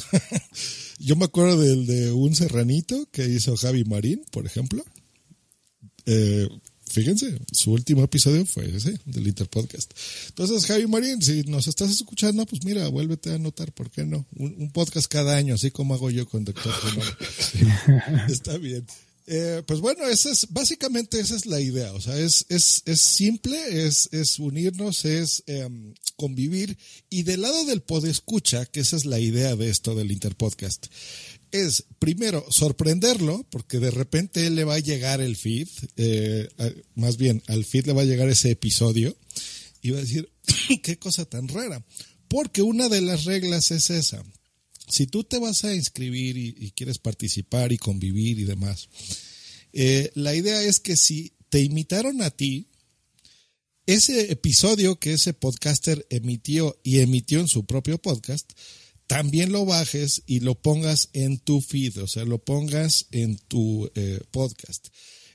Yo 0.99 1.16
me 1.16 1.26
acuerdo 1.26 1.61
del 1.61 1.87
de 1.87 2.12
un 2.12 2.35
serranito 2.35 3.09
que 3.12 3.26
hizo 3.26 3.56
Javi 3.56 3.85
Marín, 3.85 4.23
por 4.30 4.47
ejemplo. 4.47 4.82
Eh, 6.06 6.49
fíjense, 6.92 7.38
su 7.50 7.72
último 7.72 8.04
episodio 8.04 8.44
fue 8.46 8.75
ese, 8.75 8.99
del 9.04 9.26
Interpodcast. 9.26 9.92
Entonces, 10.28 10.66
Javi 10.66 10.87
Marín, 10.87 11.20
si 11.22 11.42
nos 11.44 11.66
estás 11.66 11.90
escuchando, 11.90 12.46
pues 12.46 12.64
mira, 12.64 12.87
vuélvete 12.88 13.30
a 13.30 13.34
anotar, 13.34 13.72
¿por 13.72 13.90
qué 13.90 14.04
no? 14.04 14.26
Un, 14.37 14.70
podcast 14.72 15.06
cada 15.06 15.37
año, 15.37 15.54
así 15.54 15.70
como 15.70 15.94
hago 15.94 16.11
yo 16.11 16.26
con 16.28 16.44
Doctor 16.44 16.72
Está 18.28 18.56
bien. 18.58 18.87
Eh, 19.26 19.62
pues 19.66 19.80
bueno, 19.80 20.04
esa 20.08 20.30
es, 20.30 20.49
básicamente 20.50 21.20
esa 21.20 21.37
es 21.37 21.46
la 21.46 21.61
idea. 21.61 21.92
O 21.92 22.00
sea, 22.00 22.18
es, 22.18 22.44
es, 22.49 22.82
es 22.87 23.00
simple, 23.00 23.87
es, 23.87 24.08
es 24.12 24.38
unirnos, 24.38 25.04
es 25.04 25.44
em, 25.46 25.94
convivir. 26.16 26.76
Y 27.08 27.22
del 27.22 27.42
lado 27.42 27.64
del 27.64 27.82
podescucha, 27.82 28.66
que 28.66 28.80
esa 28.80 28.96
es 28.96 29.04
la 29.04 29.20
idea 29.20 29.54
de 29.56 29.70
esto 29.70 29.94
del 29.94 30.11
Interpodcast, 30.11 30.87
es 31.52 31.85
primero 31.99 32.44
sorprenderlo, 32.50 33.47
porque 33.50 33.78
de 33.78 33.90
repente 33.90 34.47
él 34.47 34.56
le 34.56 34.64
va 34.64 34.75
a 34.75 34.80
llegar 34.80 35.21
el 35.21 35.37
feed, 35.37 35.68
eh, 35.97 36.49
más 36.94 37.16
bien 37.16 37.42
al 37.47 37.64
feed 37.64 37.87
le 37.87 37.92
va 37.92 38.02
a 38.02 38.06
llegar 38.06 38.28
ese 38.28 38.50
episodio 38.50 39.16
y 39.82 39.90
va 39.90 39.99
a 39.99 40.02
decir, 40.02 40.30
qué 40.82 40.99
cosa 40.99 41.25
tan 41.25 41.49
rara. 41.49 41.85
Porque 42.28 42.62
una 42.62 42.88
de 42.88 43.02
las 43.02 43.25
reglas 43.25 43.71
es 43.71 43.90
esa. 43.90 44.25
Si 44.88 45.06
tú 45.06 45.25
te 45.25 45.38
vas 45.38 45.64
a 45.64 45.75
inscribir 45.75 46.37
y, 46.37 46.71
quieres 46.73 46.99
participar 46.99 47.73
y 47.73 47.78
convivir 47.78 48.38
y 48.38 48.44
demás, 48.44 48.88
eh, 49.73 50.11
la 50.14 50.35
idea 50.35 50.62
es 50.62 50.80
que 50.80 50.97
si 50.97 51.32
te 51.50 51.61
invitaron 51.61 52.23
a 52.23 52.30
ti, 52.30 52.68
ese 53.87 54.32
episodio 54.32 54.99
que 54.99 55.12
ese 55.12 55.35
podcaster 55.35 56.06
emitió 56.09 56.78
y 56.82 57.00
emitió 57.00 57.40
en 57.40 57.49
su 57.49 57.66
propio 57.66 57.99
podcast, 57.99 58.50
también 59.12 59.52
lo 59.52 59.66
bajes 59.66 60.23
y 60.26 60.40
lo 60.40 60.54
pongas 60.54 61.11
en 61.12 61.37
tu 61.37 61.61
feed, 61.61 61.99
o 61.99 62.07
sea, 62.07 62.25
lo 62.25 62.38
pongas 62.38 63.09
en 63.11 63.37
tu 63.37 63.90
eh, 63.95 64.21
podcast. 64.31 64.88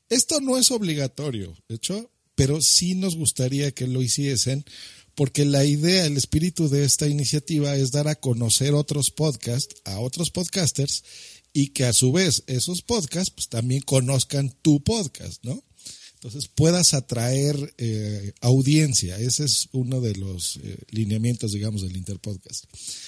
Esto 0.09 0.41
no 0.41 0.57
es 0.57 0.71
obligatorio, 0.71 1.55
de 1.69 1.75
hecho, 1.75 2.09
pero 2.33 2.59
sí 2.59 2.95
nos 2.95 3.15
gustaría 3.15 3.71
que 3.73 3.85
lo 3.85 4.01
hiciesen 4.01 4.65
porque 5.13 5.45
la 5.45 5.63
idea, 5.63 6.07
el 6.07 6.17
espíritu 6.17 6.69
de 6.69 6.85
esta 6.85 7.07
iniciativa 7.07 7.75
es 7.75 7.91
dar 7.91 8.07
a 8.07 8.15
conocer 8.15 8.73
otros 8.73 9.11
podcasts 9.11 9.75
a 9.85 9.99
otros 9.99 10.31
podcasters 10.31 11.03
y 11.53 11.67
que 11.67 11.85
a 11.85 11.93
su 11.93 12.11
vez 12.11 12.45
esos 12.47 12.81
podcasts 12.81 13.29
pues, 13.29 13.47
también 13.47 13.81
conozcan 13.81 14.49
tu 14.63 14.83
podcast, 14.83 15.45
¿no? 15.45 15.63
Entonces 16.17 16.47
puedas 16.47 16.95
atraer 16.95 17.75
eh, 17.77 18.33
audiencia. 18.41 19.19
Ese 19.19 19.45
es 19.45 19.69
uno 19.71 20.01
de 20.01 20.15
los 20.15 20.57
eh, 20.63 20.77
lineamientos, 20.89 21.51
digamos, 21.51 21.83
del 21.83 21.95
Interpodcast. 21.95 22.65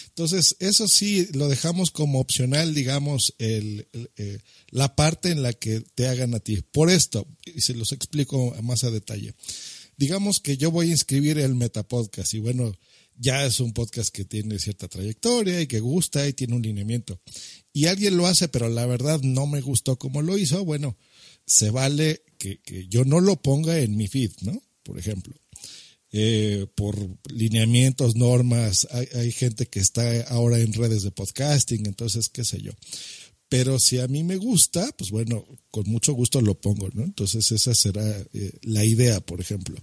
Entonces, 0.10 0.56
eso 0.60 0.88
sí, 0.88 1.28
lo 1.34 1.48
dejamos 1.48 1.90
como 1.90 2.20
opcional, 2.20 2.76
digamos, 2.76 3.34
el, 3.40 3.88
eh, 4.16 4.40
la 4.70 4.96
parte 4.96 5.32
en 5.32 5.42
la 5.42 5.54
que 5.54 5.82
te 5.96 6.08
hagan 6.08 6.36
a 6.36 6.40
ti. 6.40 6.62
Por 6.72 6.92
esto, 6.92 7.28
y 7.44 7.62
se 7.62 7.74
los 7.74 7.94
explico 7.94 8.56
más 8.62 8.84
a 8.84 8.92
detalle. 8.92 9.34
Digamos 9.98 10.40
que 10.40 10.58
yo 10.58 10.70
voy 10.70 10.90
a 10.90 10.92
inscribir 10.92 11.40
el 11.40 11.56
Metapodcast 11.56 12.36
y 12.36 12.40
bueno, 12.40 12.74
ya 13.18 13.44
es 13.44 13.60
un 13.60 13.74
podcast 13.74 14.12
que 14.16 14.24
tiene 14.24 14.60
cierta 14.60 14.88
trayectoria 14.88 15.60
y 15.62 15.68
que 15.68 15.80
gusta 15.80 16.28
y 16.28 16.34
tiene 16.34 16.56
un 16.56 16.62
lineamiento. 16.62 17.20
Y 17.74 17.88
alguien 17.88 18.18
lo 18.18 18.28
hace, 18.28 18.50
pero 18.50 18.70
la 18.70 18.86
verdad 18.86 19.20
no 19.24 19.48
me 19.48 19.62
gustó 19.62 19.98
como 19.98 20.22
lo 20.22 20.38
hizo. 20.38 20.64
Bueno, 20.64 20.96
se 21.46 21.72
vale 21.72 22.24
que, 22.40 22.88
yo 22.90 23.06
no 23.06 23.20
lo 23.20 23.42
ponga 23.42 23.78
en 23.80 23.96
mi 23.96 24.08
feed, 24.08 24.32
¿no? 24.42 24.64
Por 24.84 24.98
ejemplo. 24.98 25.36
Eh, 26.12 26.66
por 26.74 26.98
lineamientos, 27.32 28.16
normas, 28.16 28.88
hay, 28.90 29.08
hay, 29.14 29.32
gente 29.32 29.68
que 29.68 29.80
está 29.80 30.22
ahora 30.22 30.58
en 30.58 30.74
redes 30.74 31.04
de 31.04 31.12
podcasting, 31.12 31.86
entonces, 31.86 32.30
qué 32.30 32.44
sé 32.44 32.60
yo. 32.60 32.72
Pero 33.50 33.80
si 33.80 34.00
a 34.00 34.08
mí 34.08 34.24
me 34.24 34.38
gusta, 34.38 34.88
pues 34.96 35.10
bueno, 35.10 35.44
con 35.72 35.90
mucho 35.90 36.14
gusto 36.14 36.40
lo 36.40 36.54
pongo, 36.54 36.88
¿no? 36.94 37.04
Entonces 37.04 37.52
esa 37.52 37.74
será 37.74 38.08
eh, 38.34 38.52
la 38.62 38.86
idea, 38.86 39.20
por 39.22 39.42
ejemplo. 39.42 39.76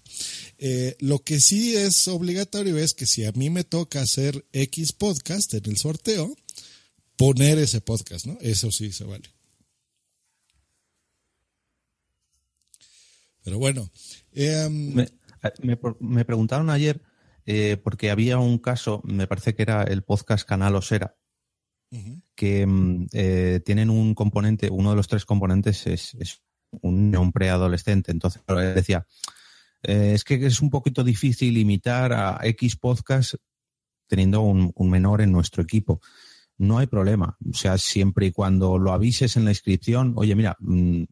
Eh, 0.59 0.97
lo 1.01 1.19
que 1.25 1.41
sí 1.41 1.75
es 1.75 2.07
obligatorio 2.07 2.79
es 2.79 2.95
que 2.95 3.07
si 3.07 3.25
a 3.25 3.33
mí 3.33 3.51
me 3.51 3.65
toca 3.65 4.01
hacer 4.03 4.47
X 4.53 4.93
podcast 4.93 5.53
en 5.55 5.67
el 5.67 5.77
sorteo, 5.79 6.37
poner 7.17 7.59
ese 7.59 7.81
podcast, 7.81 8.27
¿no? 8.27 8.39
Eso 8.41 8.71
sí 8.71 8.93
se 8.93 9.03
vale. 9.03 9.36
Pero 13.47 13.61
bueno. 13.61 13.89
Em, 14.33 15.07
me, 16.01 16.25
preguntaron 16.25 16.69
ayer, 16.69 17.01
eh, 17.47 17.77
porque 17.77 18.11
había 18.11 18.39
un 18.39 18.59
caso, 18.59 19.01
me 19.05 19.29
parece 19.29 19.55
que 19.55 19.63
era 19.63 19.85
el 19.85 20.03
podcast 20.03 20.45
Canal 20.49 20.75
Osera, 20.75 21.17
que 22.35 22.67
mm, 22.67 23.07
eh, 23.13 23.61
tienen 23.65 23.89
un 23.89 24.17
componente, 24.17 24.69
uno 24.69 24.91
de 24.91 24.97
los 24.97 25.07
tres 25.07 25.25
componentes 25.25 25.87
es, 25.87 26.43
un, 26.83 27.31
preadolescente. 27.33 28.11
Entonces, 28.11 28.43
decía, 28.75 29.07
eh, 29.85 30.11
es 30.15 30.25
que 30.25 30.45
es 30.45 30.61
un 30.61 30.71
poquito 30.71 31.05
difícil 31.05 31.57
imitar 31.57 32.13
a 32.15 32.41
X 32.43 32.75
podcast 32.75 33.35
teniendo 34.09 34.41
un, 34.41 34.73
menor 34.91 35.21
en 35.21 35.31
nuestro 35.31 35.63
equipo. 35.63 36.01
No 36.59 36.79
hay 36.79 36.89
problema. 36.89 37.39
O 37.49 37.55
sea, 37.55 37.79
siempre 37.79 38.27
y 38.27 38.33
cuando 38.33 38.77
lo 38.77 38.93
avises 38.93 39.37
en 39.37 39.45
la 39.45 39.53
inscripción, 39.53 40.15
oye, 40.17 40.35
mira, 40.35 40.57
mm, 40.59 41.05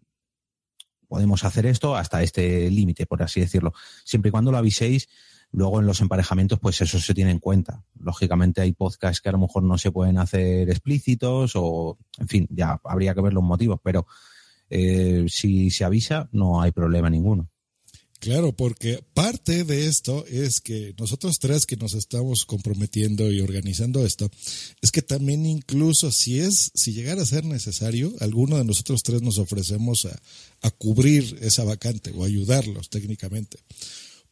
podemos 1.14 1.44
hacer 1.44 1.64
esto 1.66 1.94
hasta 1.94 2.24
este 2.24 2.68
límite, 2.72 3.06
por 3.06 3.22
así 3.22 3.38
decirlo. 3.38 3.72
Siempre 4.02 4.30
y 4.30 4.32
cuando 4.32 4.50
lo 4.50 4.58
aviséis, 4.58 5.08
luego 5.52 5.78
en 5.78 5.86
los 5.86 6.00
emparejamientos, 6.00 6.58
pues 6.58 6.80
eso 6.80 6.98
se 6.98 7.14
tiene 7.14 7.30
en 7.30 7.38
cuenta. 7.38 7.84
Lógicamente 8.00 8.62
hay 8.62 8.72
podcasts 8.72 9.20
que 9.20 9.28
a 9.28 9.32
lo 9.32 9.38
mejor 9.38 9.62
no 9.62 9.78
se 9.78 9.92
pueden 9.92 10.18
hacer 10.18 10.68
explícitos 10.68 11.52
o, 11.54 11.98
en 12.18 12.26
fin, 12.26 12.48
ya 12.50 12.80
habría 12.82 13.14
que 13.14 13.20
ver 13.20 13.32
los 13.32 13.44
motivos, 13.44 13.78
pero 13.80 14.08
eh, 14.68 15.26
si 15.28 15.70
se 15.70 15.84
avisa, 15.84 16.28
no 16.32 16.60
hay 16.60 16.72
problema 16.72 17.08
ninguno. 17.08 17.48
Claro, 18.20 18.52
porque 18.52 19.04
parte 19.12 19.64
de 19.64 19.86
esto 19.86 20.24
es 20.26 20.60
que 20.60 20.94
nosotros 20.98 21.38
tres 21.38 21.66
que 21.66 21.76
nos 21.76 21.92
estamos 21.92 22.46
comprometiendo 22.46 23.30
y 23.30 23.40
organizando 23.40 24.06
esto, 24.06 24.30
es 24.80 24.90
que 24.90 25.02
también 25.02 25.44
incluso 25.44 26.10
si 26.10 26.40
es, 26.40 26.70
si 26.74 26.94
llegara 26.94 27.22
a 27.22 27.26
ser 27.26 27.44
necesario, 27.44 28.14
alguno 28.20 28.56
de 28.56 28.64
nosotros 28.64 29.02
tres 29.02 29.20
nos 29.20 29.38
ofrecemos 29.38 30.06
a, 30.06 30.18
a 30.62 30.70
cubrir 30.70 31.38
esa 31.42 31.64
vacante 31.64 32.12
o 32.14 32.24
ayudarlos 32.24 32.88
técnicamente. 32.88 33.58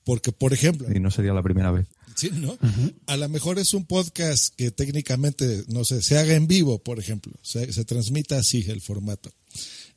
Porque, 0.05 0.33
por 0.33 0.53
ejemplo. 0.53 0.89
Y 0.93 0.99
no 0.99 1.11
sería 1.11 1.33
la 1.33 1.43
primera 1.43 1.71
vez. 1.71 1.87
Sí, 2.17 2.31
¿no? 2.33 2.59
A 3.07 3.17
lo 3.17 3.29
mejor 3.29 3.59
es 3.59 3.73
un 3.75 3.85
podcast 3.87 4.55
que 4.55 4.71
técnicamente, 4.71 5.65
no 5.69 5.85
sé, 5.85 6.03
se 6.03 6.19
haga 6.19 6.35
en 6.35 6.47
vivo, 6.47 6.79
por 6.79 6.99
ejemplo. 6.99 7.33
Se, 7.43 7.73
se 7.73 7.85
transmita 7.85 8.39
así 8.39 8.65
el 8.69 8.81
formato. 8.81 9.33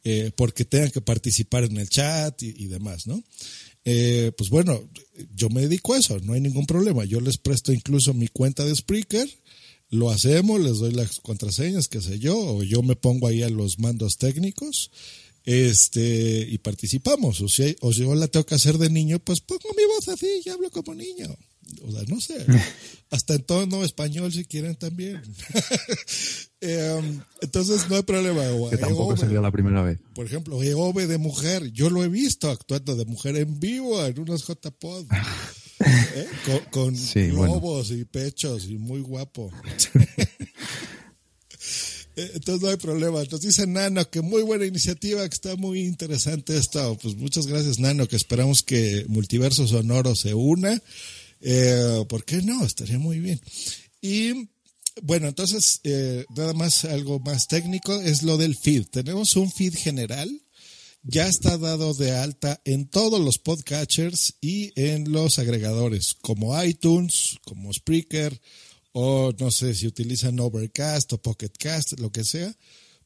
Eh, 0.04 0.32
porque 0.36 0.66
tengan 0.66 0.92
que 0.92 1.02
participar 1.02 1.64
en 1.64 1.78
el 1.78 1.90
chat 1.90 2.42
y, 2.44 2.54
y 2.58 2.68
demás, 2.68 3.08
¿no? 3.08 3.24
Eh, 3.86 4.32
pues 4.36 4.50
bueno, 4.50 4.90
yo 5.36 5.50
me 5.50 5.62
dedico 5.62 5.94
a 5.94 6.00
eso, 6.00 6.20
no 6.20 6.34
hay 6.34 6.42
ningún 6.42 6.66
problema. 6.66 7.06
Yo 7.06 7.22
les 7.22 7.38
presto 7.38 7.72
incluso 7.72 8.14
mi 8.14 8.28
cuenta 8.28 8.66
de 8.66 8.76
Spreaker, 8.76 9.30
lo 9.90 10.10
hacemos, 10.10 10.60
les 10.60 10.80
doy 10.80 10.92
las 10.92 11.20
contraseñas, 11.20 11.88
qué 11.88 12.02
sé 12.02 12.20
yo, 12.20 12.38
o 12.38 12.64
yo 12.64 12.82
me 12.82 12.96
pongo 12.96 13.28
ahí 13.28 13.44
a 13.44 13.50
los 13.50 13.78
mandos 13.78 14.18
técnicos, 14.18 14.92
este, 15.46 16.48
y 16.50 16.58
participamos. 16.58 17.40
O 17.42 17.48
si, 17.48 17.76
o 17.82 17.94
si 17.94 18.02
yo 18.02 18.16
la 18.16 18.28
tengo 18.28 18.46
que 18.46 18.56
hacer 18.56 18.80
de 18.80 18.90
niño, 18.90 19.20
pues 19.20 19.42
pongo 19.42 19.70
mi 19.78 19.86
voz 19.86 20.10
así 20.10 20.28
y 20.44 20.50
hablo 20.50 20.72
como 20.72 20.96
niño. 20.96 21.38
O 21.82 21.92
sea, 21.92 22.04
no 22.08 22.20
sé. 22.22 22.46
Hasta 23.12 23.36
en 23.36 23.44
tono 23.44 23.84
español 23.84 24.32
si 24.34 24.46
quieren 24.46 24.76
también. 24.76 25.22
eh, 26.62 27.02
entonces 27.42 27.90
no 27.90 27.96
hay 27.98 28.04
problema. 28.04 28.42
Que 28.70 28.78
tampoco 28.78 29.12
Eove, 29.12 29.20
sería 29.20 29.42
la 29.42 29.52
primera 29.52 29.82
vez. 29.84 30.00
Por 30.14 30.26
ejemplo, 30.26 30.62
Eove 30.62 31.08
de 31.08 31.18
mujer. 31.18 31.72
Yo 31.72 31.90
lo 31.90 32.04
he 32.04 32.08
visto 32.10 32.50
actuando 32.50 32.96
de 32.96 33.06
mujer 33.06 33.36
en 33.38 33.60
vivo 33.60 34.04
en 34.06 34.20
unos 34.20 34.46
JPod. 34.48 35.06
¿eh? 35.80 36.28
Con, 36.46 36.60
con 36.72 36.96
Sí, 36.98 37.30
bueno. 37.32 37.54
globos 37.54 37.92
y 37.92 38.06
pechos 38.06 38.66
y 38.66 38.78
muy 38.78 39.02
guapo. 39.02 39.52
Eh, 42.18 42.32
Entonces 42.36 42.62
no 42.64 42.70
hay 42.70 42.78
problema. 42.78 43.22
Entonces 43.22 43.50
dice 43.56 43.68
Nano 43.68 44.10
que 44.10 44.22
muy 44.22 44.42
buena 44.44 44.66
iniciativa, 44.66 45.28
que 45.28 45.34
está 45.34 45.56
muy 45.56 45.82
interesante 45.82 46.58
esto. 46.58 46.98
Pues 47.02 47.16
muchas 47.16 47.46
gracias 47.48 47.80
Nano, 47.80 48.08
que 48.08 48.16
esperamos 48.16 48.64
que 48.64 49.06
Multiverso 49.08 49.68
Sonoro 49.68 50.16
se 50.16 50.34
una. 50.34 50.82
Eh, 51.42 52.06
¿Por 52.08 52.26
qué 52.26 52.42
no? 52.42 52.66
Estaría 52.66 53.00
muy 53.00 53.20
bien. 53.20 53.40
Y 54.02 54.50
bueno, 55.02 55.28
entonces 55.28 55.82
eh, 55.84 56.26
nada 56.36 56.54
más 56.54 56.86
algo 56.86 57.20
más 57.20 57.48
técnico 57.48 58.00
es 58.00 58.24
lo 58.24 58.38
del 58.38 58.56
feed. 58.56 58.86
Tenemos 58.88 59.36
un 59.36 59.52
feed 59.52 59.76
general. 59.76 60.42
Ya 61.08 61.28
está 61.28 61.60
dado 61.60 61.94
de 61.94 62.12
alta 62.12 62.60
en 62.66 62.88
todos 62.88 63.20
los 63.20 63.38
podcatchers 63.38 64.38
y 64.42 64.72
en 64.76 65.12
los 65.12 65.38
agregadores, 65.38 66.16
como 66.20 66.60
iTunes, 66.64 67.38
como 67.44 67.72
Spreaker, 67.72 68.42
o 68.92 69.32
no 69.38 69.52
sé 69.52 69.76
si 69.76 69.86
utilizan 69.86 70.40
Overcast 70.40 71.14
o 71.14 71.22
Pocketcast, 71.22 72.00
lo 72.00 72.12
que 72.12 72.24
sea, 72.24 72.56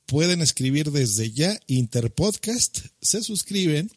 pueden 0.05 0.41
escribir 0.41 0.91
desde 0.91 1.31
ya 1.31 1.59
Interpodcast, 1.67 2.79
se 3.01 3.21
suscriben. 3.21 3.91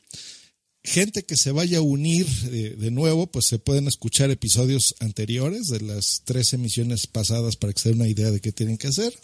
Gente 0.85 1.23
que 1.23 1.37
se 1.37 1.53
vaya 1.53 1.79
a 1.79 1.83
unir 1.83 2.27
de, 2.27 2.71
de 2.71 2.91
nuevo, 2.91 3.29
pues 3.29 3.47
se 3.47 3.59
pueden 3.59 3.87
escuchar 3.87 4.31
episodios 4.31 4.95
anteriores 4.99 5.69
de 5.69 5.81
las 5.81 6.23
tres 6.25 6.53
emisiones 6.53 7.07
pasadas 7.07 7.57
para 7.57 7.73
que 7.73 7.81
se 7.81 7.91
den 7.91 8.01
una 8.01 8.09
idea 8.09 8.31
de 8.31 8.41
qué 8.41 8.53
tienen 8.53 8.79
que 8.79 8.89
hacer. 8.89 9.15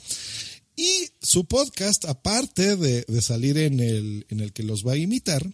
Y 0.77 1.11
su 1.21 1.47
podcast, 1.47 2.05
aparte 2.05 2.77
de, 2.77 3.05
salir 3.21 3.59
en 3.59 3.81
el, 3.81 4.27
en 4.29 4.39
el 4.39 4.53
que 4.53 4.63
los 4.63 4.87
va 4.87 4.93
a 4.93 4.97
imitar, 4.97 5.45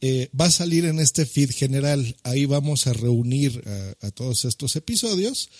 eh, 0.00 0.30
va 0.40 0.44
a 0.44 0.52
salir 0.52 0.84
en 0.84 1.00
este 1.00 1.26
feed 1.26 1.50
general. 1.50 2.16
Ahí 2.22 2.44
vamos 2.44 2.86
a 2.86 2.92
reunir 2.92 3.64
a, 3.66 4.06
a 4.06 4.10
todos 4.12 4.44
estos 4.44 4.76
episodios 4.76 5.50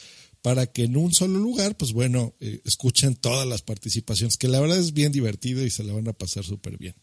para 0.42 0.66
que 0.66 0.84
en 0.84 0.96
un 0.96 1.12
solo 1.12 1.40
lugar, 1.40 1.76
pues 1.76 1.92
bueno, 1.92 2.34
eh, 2.40 2.60
escuchen 2.64 3.16
todas 3.16 3.46
las 3.46 3.62
participaciones, 3.62 4.36
que 4.36 4.48
la 4.48 4.60
verdad 4.60 4.78
es 4.78 4.92
bien 4.92 5.10
divertido 5.10 5.64
y 5.64 5.70
se 5.70 5.84
la 5.84 5.94
van 5.94 6.08
a 6.08 6.12
pasar 6.12 6.44
súper 6.44 6.78
bien. 6.78 6.94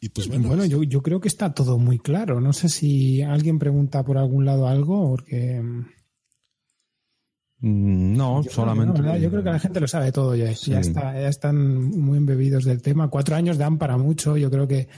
Y 0.00 0.08
pues 0.10 0.28
bueno, 0.28 0.48
Bueno, 0.48 0.64
yo, 0.64 0.82
yo 0.84 1.02
creo 1.02 1.20
que 1.20 1.28
está 1.28 1.52
todo 1.54 1.78
muy 1.78 1.98
claro. 1.98 2.40
No 2.40 2.52
sé 2.52 2.68
si 2.68 3.22
alguien 3.22 3.58
pregunta 3.58 4.04
por 4.04 4.18
algún 4.18 4.44
lado 4.44 4.66
algo, 4.68 5.08
porque. 5.10 5.60
Mm, 7.60 8.16
No, 8.16 8.42
Yo, 8.44 8.50
solamente. 8.50 9.20
yo 9.20 9.30
creo 9.30 9.42
que 9.42 9.50
la 9.50 9.58
gente 9.58 9.80
lo 9.80 9.88
sabe 9.88 10.12
todo 10.12 10.36
ya. 10.36 10.54
Sí. 10.54 10.70
Ya, 10.70 10.80
está, 10.80 11.12
ya 11.14 11.28
están 11.28 11.82
muy 11.82 12.18
embebidos 12.18 12.64
del 12.64 12.82
tema. 12.82 13.08
Cuatro 13.10 13.34
años 13.36 13.58
dan 13.58 13.78
para 13.78 13.96
mucho. 13.96 14.36
Yo 14.36 14.50
creo 14.50 14.68
que 14.68 14.88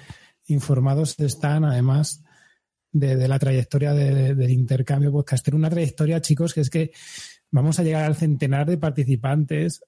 informados 0.46 1.18
están, 1.20 1.64
además 1.64 2.22
de, 2.92 3.16
de 3.16 3.28
la 3.28 3.38
trayectoria 3.38 3.92
de- 3.94 4.34
del 4.34 4.50
intercambio 4.50 5.12
podcaster. 5.12 5.54
Una 5.54 5.70
trayectoria, 5.70 6.20
chicos, 6.20 6.52
que 6.52 6.60
es 6.60 6.70
que 6.70 6.90
vamos 7.50 7.78
a 7.78 7.82
llegar 7.84 8.04
al 8.04 8.16
centenar 8.16 8.68
de 8.68 8.76
participantes 8.78 9.82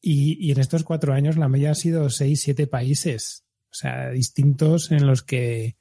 y, 0.00 0.38
y 0.46 0.52
en 0.52 0.60
estos 0.60 0.84
cuatro 0.84 1.12
años 1.12 1.36
la 1.36 1.48
media 1.48 1.72
ha 1.72 1.74
sido 1.74 2.08
seis, 2.10 2.40
siete 2.42 2.66
países. 2.66 3.43
O 3.74 3.76
sea, 3.76 4.10
distintos 4.10 4.92
en 4.92 5.04
los 5.04 5.24
que 5.24 5.76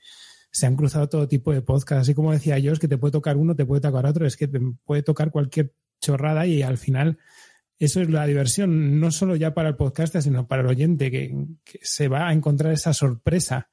se 0.49 0.65
han 0.65 0.75
cruzado 0.75 1.07
todo 1.09 1.27
tipo 1.27 1.53
de 1.53 1.61
podcasts. 1.61 2.01
Así 2.01 2.15
como 2.15 2.31
decía 2.31 2.57
yo, 2.57 2.73
es 2.73 2.79
que 2.79 2.87
te 2.87 2.97
puede 2.97 3.11
tocar 3.11 3.37
uno, 3.37 3.55
te 3.55 3.65
puede 3.67 3.81
tocar 3.81 4.07
otro, 4.07 4.25
es 4.25 4.35
que 4.35 4.47
te 4.47 4.59
puede 4.83 5.03
tocar 5.03 5.29
cualquier 5.29 5.75
chorrada 6.01 6.47
y 6.47 6.63
al 6.63 6.79
final 6.79 7.19
eso 7.77 8.01
es 8.01 8.09
la 8.09 8.25
diversión, 8.25 8.99
no 8.99 9.11
solo 9.11 9.35
ya 9.35 9.53
para 9.53 9.69
el 9.69 9.75
podcaster, 9.75 10.23
sino 10.23 10.47
para 10.47 10.63
el 10.63 10.69
oyente, 10.69 11.11
que, 11.11 11.35
se 11.83 12.07
va 12.07 12.27
a 12.29 12.33
encontrar 12.33 12.73
esa 12.73 12.93
sorpresa 12.93 13.69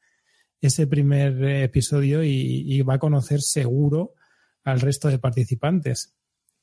ese 0.61 0.87
primer 0.87 1.43
episodio 1.43 2.23
y 2.23 2.83
va 2.83 2.95
a 2.95 2.99
conocer 2.99 3.41
seguro 3.41 4.13
al 4.63 4.81
resto 4.83 5.09
de 5.09 5.19
participantes. 5.19 6.15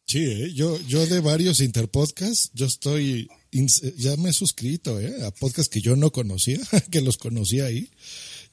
Sí, 0.07 0.23
¿eh? 0.25 0.53
yo, 0.53 0.79
yo 0.87 1.05
de 1.05 1.19
varios 1.19 1.59
interpodcasts, 1.59 2.51
yo 2.53 2.65
estoy, 2.65 3.29
ya 3.97 4.17
me 4.17 4.29
he 4.29 4.33
suscrito 4.33 4.99
¿eh? 4.99 5.23
a 5.23 5.31
podcasts 5.31 5.69
que 5.69 5.81
yo 5.81 5.95
no 5.95 6.11
conocía, 6.11 6.59
que 6.91 7.01
los 7.01 7.17
conocía 7.17 7.65
ahí. 7.65 7.89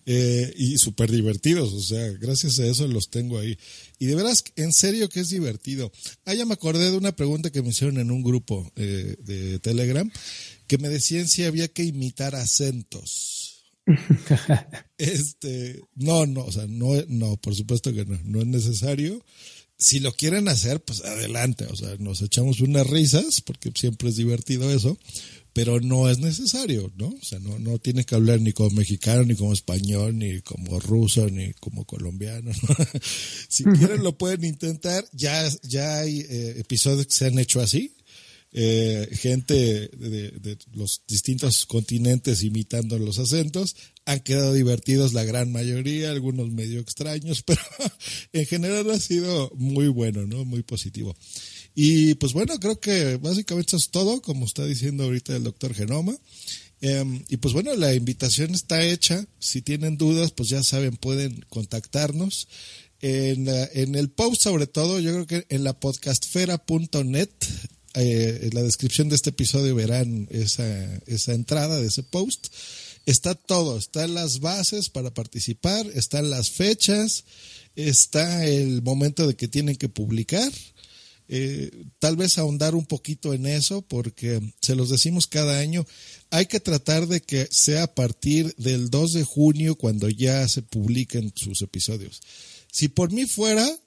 Eh, 0.06 0.52
y 0.58 0.76
súper 0.76 1.10
divertidos, 1.10 1.72
o 1.72 1.80
sea, 1.80 2.06
gracias 2.20 2.58
a 2.58 2.66
eso 2.66 2.86
los 2.86 3.08
tengo 3.08 3.38
ahí. 3.38 3.56
Y 3.98 4.06
de 4.06 4.14
veras, 4.14 4.44
en 4.56 4.72
serio 4.72 5.08
que 5.08 5.20
es 5.20 5.30
divertido. 5.30 5.90
Ah, 6.26 6.34
ya 6.34 6.44
me 6.44 6.52
acordé 6.52 6.90
de 6.90 6.96
una 6.96 7.16
pregunta 7.16 7.50
que 7.50 7.62
me 7.62 7.70
hicieron 7.70 7.98
en 7.98 8.10
un 8.10 8.22
grupo 8.22 8.70
eh, 8.76 9.16
de 9.20 9.58
Telegram, 9.60 10.10
que 10.66 10.76
me 10.76 10.90
decían 10.90 11.26
si 11.26 11.44
había 11.44 11.68
que 11.68 11.84
imitar 11.84 12.34
acentos. 12.34 13.64
Este, 14.96 15.82
no, 15.96 16.24
no, 16.24 16.44
o 16.44 16.52
sea, 16.52 16.66
no, 16.68 16.88
no, 17.08 17.36
por 17.36 17.54
supuesto 17.54 17.92
que 17.92 18.04
no, 18.04 18.18
no 18.24 18.40
es 18.40 18.46
necesario. 18.46 19.24
Si 19.84 20.00
lo 20.00 20.14
quieren 20.14 20.48
hacer, 20.48 20.82
pues 20.82 21.04
adelante, 21.04 21.66
o 21.66 21.76
sea, 21.76 21.94
nos 21.98 22.22
echamos 22.22 22.62
unas 22.62 22.86
risas, 22.86 23.42
porque 23.42 23.70
siempre 23.76 24.08
es 24.08 24.16
divertido 24.16 24.72
eso, 24.72 24.96
pero 25.52 25.78
no 25.78 26.08
es 26.08 26.20
necesario, 26.20 26.90
¿no? 26.96 27.08
O 27.08 27.22
sea, 27.22 27.38
no, 27.38 27.58
no 27.58 27.78
tienes 27.78 28.06
que 28.06 28.14
hablar 28.14 28.40
ni 28.40 28.54
como 28.54 28.70
mexicano, 28.70 29.24
ni 29.24 29.34
como 29.34 29.52
español, 29.52 30.16
ni 30.16 30.40
como 30.40 30.80
ruso, 30.80 31.28
ni 31.28 31.52
como 31.60 31.84
colombiano, 31.84 32.50
¿no? 32.50 32.76
Si 33.50 33.64
quieren 33.64 34.02
lo 34.02 34.16
pueden 34.16 34.44
intentar, 34.44 35.04
ya, 35.12 35.46
ya 35.64 35.98
hay 35.98 36.20
eh, 36.20 36.54
episodios 36.60 37.06
que 37.08 37.12
se 37.12 37.26
han 37.26 37.38
hecho 37.38 37.60
así, 37.60 37.94
eh, 38.56 39.08
gente 39.10 39.54
de, 39.88 40.58
los 40.74 41.02
distintos 41.08 41.66
continentes 41.66 42.44
imitando 42.44 43.00
los 43.00 43.18
acentos. 43.18 43.74
Han 44.04 44.20
quedado 44.20 44.52
divertidos 44.52 45.12
la 45.12 45.24
gran 45.24 45.50
mayoría, 45.50 46.12
algunos 46.12 46.50
medio 46.52 46.78
extraños, 46.78 47.42
pero 47.46 47.60
en 48.32 48.46
general 48.46 48.88
ha 48.92 49.00
sido 49.00 49.50
muy 49.56 49.88
bueno, 49.88 50.24
¿no? 50.26 50.44
Muy 50.44 50.62
positivo. 50.62 51.16
Y 51.74 52.14
pues 52.14 52.32
bueno, 52.32 52.60
creo 52.60 52.78
que 52.78 53.16
básicamente 53.16 53.70
eso 53.70 53.76
es 53.76 53.90
todo, 53.90 54.22
como 54.22 54.46
está 54.46 54.64
diciendo 54.64 55.02
ahorita 55.02 55.34
el 55.34 55.42
doctor 55.42 55.74
Genoma. 55.74 56.16
Eh, 56.80 57.22
y 57.28 57.38
pues 57.38 57.54
bueno, 57.54 57.74
la 57.74 57.92
invitación 57.92 58.54
está 58.54 58.84
hecha. 58.84 59.26
Si 59.40 59.62
tienen 59.62 59.96
dudas, 59.96 60.30
pues 60.30 60.48
ya 60.48 60.62
saben, 60.62 60.96
pueden 60.96 61.44
contactarnos. 61.48 62.46
En, 63.00 63.48
en 63.48 63.96
el 63.96 64.10
post, 64.10 64.42
sobre 64.42 64.68
todo, 64.68 65.00
yo 65.00 65.12
creo 65.12 65.26
que 65.26 65.46
en 65.48 65.64
la 65.64 65.78
podcastfera.net, 65.78 67.30
eh, 67.94 68.40
en 68.42 68.54
la 68.54 68.62
descripción 68.62 69.08
de 69.08 69.16
este 69.16 69.30
episodio 69.30 69.74
verán 69.74 70.28
esa, 70.30 70.66
esa 71.06 71.32
entrada 71.32 71.80
de 71.80 71.86
ese 71.86 72.02
post. 72.02 72.48
Está 73.06 73.34
todo, 73.34 73.78
están 73.78 74.14
las 74.14 74.40
bases 74.40 74.88
para 74.88 75.12
participar, 75.12 75.86
están 75.94 76.30
las 76.30 76.50
fechas, 76.50 77.24
está 77.76 78.46
el 78.46 78.82
momento 78.82 79.26
de 79.26 79.34
que 79.34 79.48
tienen 79.48 79.76
que 79.76 79.88
publicar. 79.88 80.50
Eh, 81.26 81.70
tal 82.00 82.16
vez 82.16 82.36
ahondar 82.36 82.74
un 82.74 82.84
poquito 82.84 83.32
en 83.32 83.46
eso 83.46 83.80
porque 83.80 84.42
se 84.60 84.74
los 84.74 84.90
decimos 84.90 85.26
cada 85.26 85.58
año, 85.58 85.86
hay 86.30 86.46
que 86.46 86.60
tratar 86.60 87.06
de 87.06 87.22
que 87.22 87.48
sea 87.50 87.84
a 87.84 87.94
partir 87.94 88.54
del 88.56 88.90
2 88.90 89.14
de 89.14 89.24
junio 89.24 89.76
cuando 89.76 90.08
ya 90.10 90.46
se 90.48 90.62
publiquen 90.62 91.32
sus 91.34 91.62
episodios. 91.62 92.20
Si 92.70 92.88
por 92.88 93.10
mí 93.12 93.24
fuera, 93.24 93.66
eh, 93.66 93.78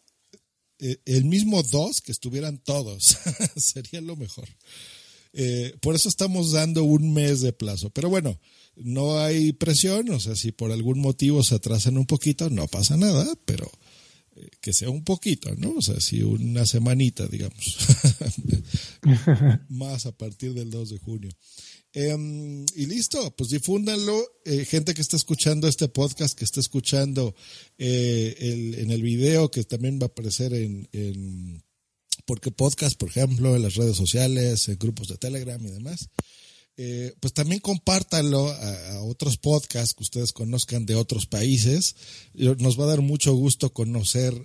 el 0.79 1.25
mismo 1.25 1.63
2 1.63 2.01
que 2.01 2.11
estuvieran 2.11 2.59
todos, 2.59 3.17
sería 3.55 4.01
lo 4.01 4.15
mejor. 4.15 4.47
Eh, 5.33 5.75
por 5.81 5.95
eso 5.95 6.09
estamos 6.09 6.51
dando 6.51 6.83
un 6.83 7.13
mes 7.13 7.41
de 7.41 7.53
plazo. 7.53 7.89
Pero 7.91 8.09
bueno, 8.09 8.39
no 8.75 9.19
hay 9.19 9.53
presión, 9.53 10.09
o 10.09 10.19
sea, 10.19 10.35
si 10.35 10.51
por 10.51 10.71
algún 10.71 10.99
motivo 10.99 11.43
se 11.43 11.55
atrasan 11.55 11.97
un 11.97 12.05
poquito, 12.05 12.49
no 12.49 12.67
pasa 12.67 12.97
nada, 12.97 13.27
pero 13.45 13.69
eh, 14.35 14.49
que 14.61 14.73
sea 14.73 14.89
un 14.89 15.03
poquito, 15.03 15.53
¿no? 15.55 15.75
O 15.77 15.81
sea, 15.81 15.99
si 15.99 16.23
una 16.23 16.65
semanita, 16.65 17.27
digamos, 17.27 17.77
más 19.69 20.05
a 20.05 20.11
partir 20.11 20.53
del 20.53 20.69
2 20.69 20.89
de 20.89 20.97
junio. 20.97 21.29
Em, 21.99 22.63
y 22.75 22.85
listo, 22.85 23.35
pues 23.35 23.49
difúndanlo. 23.49 24.23
Eh, 24.45 24.65
gente 24.65 24.93
que 24.93 25.01
está 25.01 25.17
escuchando 25.17 25.67
este 25.67 25.87
podcast, 25.87 26.37
que 26.37 26.45
está 26.45 26.59
escuchando 26.59 27.33
eh, 27.79 28.35
el, 28.37 28.75
en 28.75 28.91
el 28.91 29.01
video, 29.01 29.49
que 29.49 29.63
también 29.63 29.97
va 29.99 30.03
a 30.03 30.09
aparecer 30.09 30.53
en, 30.53 30.87
en 30.91 31.63
porque 32.25 32.51
podcast, 32.51 32.99
por 32.99 33.09
ejemplo, 33.09 33.55
en 33.55 33.63
las 33.63 33.73
redes 33.73 33.97
sociales, 33.97 34.67
en 34.67 34.77
grupos 34.77 35.07
de 35.07 35.17
Telegram 35.17 35.59
y 35.65 35.71
demás. 35.71 36.09
Eh, 36.79 37.15
pues 37.19 37.33
también 37.33 37.59
compártanlo 37.59 38.47
a, 38.47 39.01
otros 39.01 39.37
podcasts 39.37 39.95
que 39.95 40.03
ustedes 40.03 40.33
conozcan 40.33 40.85
de 40.85 40.93
otros 40.93 41.25
países. 41.25 41.95
Nos 42.35 42.79
va 42.79 42.83
a 42.83 42.89
dar 42.89 43.01
mucho 43.01 43.33
gusto 43.33 43.73
conocer 43.73 44.35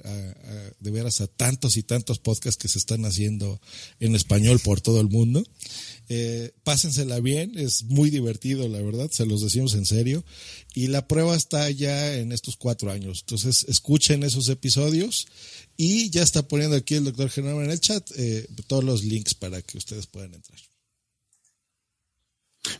de 0.80 0.90
veras 0.90 1.20
a 1.20 1.26
tantos 1.26 1.76
y 1.76 1.82
tantos 1.82 2.18
podcasts 2.18 2.56
que 2.56 2.68
se 2.68 2.78
están 2.78 3.04
haciendo 3.04 3.60
en 4.00 4.14
español 4.14 4.58
por 4.60 4.80
todo 4.80 5.02
el 5.02 5.10
mundo. 5.10 5.44
Eh, 6.14 6.52
pásensela 6.62 7.20
bien, 7.20 7.56
es 7.56 7.84
muy 7.84 8.10
divertido, 8.10 8.68
la 8.68 8.82
verdad, 8.82 9.08
se 9.10 9.24
los 9.24 9.40
decimos 9.40 9.72
en 9.72 9.86
serio. 9.86 10.22
Y 10.74 10.88
la 10.88 11.08
prueba 11.08 11.34
está 11.34 11.70
ya 11.70 12.16
en 12.16 12.32
estos 12.32 12.56
cuatro 12.58 12.90
años. 12.90 13.20
Entonces, 13.20 13.64
escuchen 13.66 14.22
esos 14.22 14.50
episodios 14.50 15.26
y 15.74 16.10
ya 16.10 16.22
está 16.22 16.46
poniendo 16.46 16.76
aquí 16.76 16.96
el 16.96 17.04
doctor 17.04 17.30
Genoma 17.30 17.64
en 17.64 17.70
el 17.70 17.80
chat 17.80 18.06
eh, 18.18 18.46
todos 18.66 18.84
los 18.84 19.04
links 19.04 19.34
para 19.34 19.62
que 19.62 19.78
ustedes 19.78 20.06
puedan 20.06 20.34
entrar. 20.34 20.58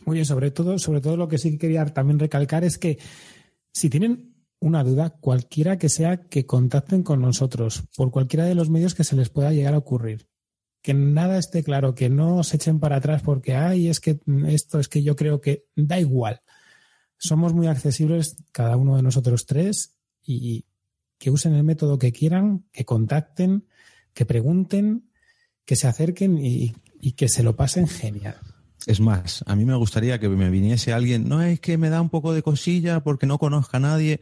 Muy 0.05 0.17
bien, 0.17 0.27
sobre 0.27 0.51
todo, 0.51 0.77
sobre 0.77 1.01
todo 1.01 1.17
lo 1.17 1.27
que 1.27 1.39
sí 1.39 1.57
quería 1.57 1.85
también 1.85 2.19
recalcar 2.19 2.63
es 2.63 2.77
que 2.77 2.99
si 3.71 3.89
tienen 3.89 4.35
una 4.59 4.83
duda, 4.83 5.09
cualquiera 5.09 5.79
que 5.79 5.89
sea, 5.89 6.21
que 6.29 6.45
contacten 6.45 7.01
con 7.01 7.19
nosotros 7.19 7.81
por 7.97 8.11
cualquiera 8.11 8.45
de 8.45 8.53
los 8.53 8.69
medios 8.69 8.93
que 8.93 9.03
se 9.03 9.15
les 9.15 9.29
pueda 9.29 9.51
llegar 9.51 9.73
a 9.73 9.79
ocurrir. 9.79 10.27
Que 10.83 10.93
nada 10.93 11.39
esté 11.39 11.63
claro, 11.63 11.95
que 11.95 12.11
no 12.11 12.43
se 12.43 12.57
echen 12.57 12.79
para 12.79 12.97
atrás 12.97 13.23
porque, 13.23 13.55
ay, 13.55 13.87
es 13.87 13.99
que 13.99 14.19
esto 14.47 14.79
es 14.79 14.87
que 14.87 15.01
yo 15.01 15.15
creo 15.15 15.41
que 15.41 15.65
da 15.75 15.99
igual. 15.99 16.41
Somos 17.17 17.53
muy 17.53 17.65
accesibles, 17.65 18.35
cada 18.51 18.77
uno 18.77 18.95
de 18.95 19.01
nosotros 19.01 19.47
tres, 19.47 19.95
y 20.21 20.65
que 21.17 21.31
usen 21.31 21.53
el 21.55 21.63
método 21.63 21.97
que 21.97 22.11
quieran, 22.11 22.65
que 22.71 22.85
contacten, 22.85 23.65
que 24.13 24.25
pregunten, 24.25 25.09
que 25.65 25.75
se 25.75 25.87
acerquen 25.87 26.37
y, 26.37 26.73
que 27.15 27.29
se 27.29 27.43
lo 27.43 27.55
pasen 27.55 27.87
genial. 27.87 28.35
Es 28.85 28.99
más, 28.99 29.43
a 29.47 29.55
mí 29.55 29.65
me 29.65 29.75
gustaría 29.75 30.19
que 30.19 30.27
me 30.29 30.49
viniese 30.49 30.93
alguien, 30.93 31.27
no 31.27 31.41
es 31.41 31.59
que 31.59 31.77
me 31.77 31.89
da 31.89 32.01
un 32.01 32.09
poco 32.09 32.33
de 32.33 32.43
cosilla 32.43 33.03
porque 33.03 33.25
no 33.25 33.37
conozca 33.37 33.77
a 33.77 33.79
nadie. 33.79 34.21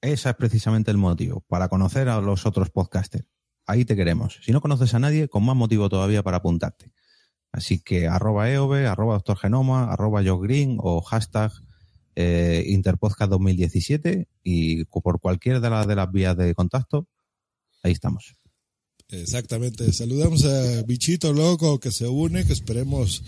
Ese 0.00 0.30
es 0.30 0.34
precisamente 0.34 0.90
el 0.90 0.96
motivo, 0.96 1.44
para 1.46 1.68
conocer 1.68 2.08
a 2.08 2.20
los 2.20 2.44
otros 2.44 2.70
podcasters. 2.70 3.26
Ahí 3.66 3.84
te 3.84 3.96
queremos. 3.96 4.40
Si 4.42 4.52
no 4.52 4.60
conoces 4.60 4.94
a 4.94 4.98
nadie, 4.98 5.28
con 5.28 5.44
más 5.44 5.56
motivo 5.56 5.88
todavía 5.88 6.22
para 6.22 6.38
apuntarte. 6.38 6.92
Así 7.52 7.80
que 7.80 8.08
arroba 8.08 8.50
EOB, 8.50 8.86
arroba 8.86 9.14
Doctor 9.14 9.38
Genoma, 9.38 9.92
arroba 9.92 10.22
Green 10.22 10.78
o 10.80 11.02
hashtag 11.02 11.52
eh, 12.16 12.64
Interpodcast 12.66 13.30
2017 13.30 14.28
y 14.42 14.84
por 14.84 15.20
cualquier 15.20 15.60
de 15.60 15.94
las 15.94 16.12
vías 16.12 16.36
de 16.36 16.54
contacto, 16.54 17.08
ahí 17.82 17.92
estamos. 17.92 18.34
Exactamente. 19.08 19.92
Saludamos 19.92 20.44
a 20.46 20.82
Bichito 20.82 21.32
Loco 21.32 21.78
que 21.78 21.90
se 21.90 22.08
une, 22.08 22.44
que 22.46 22.54
esperemos 22.54 23.22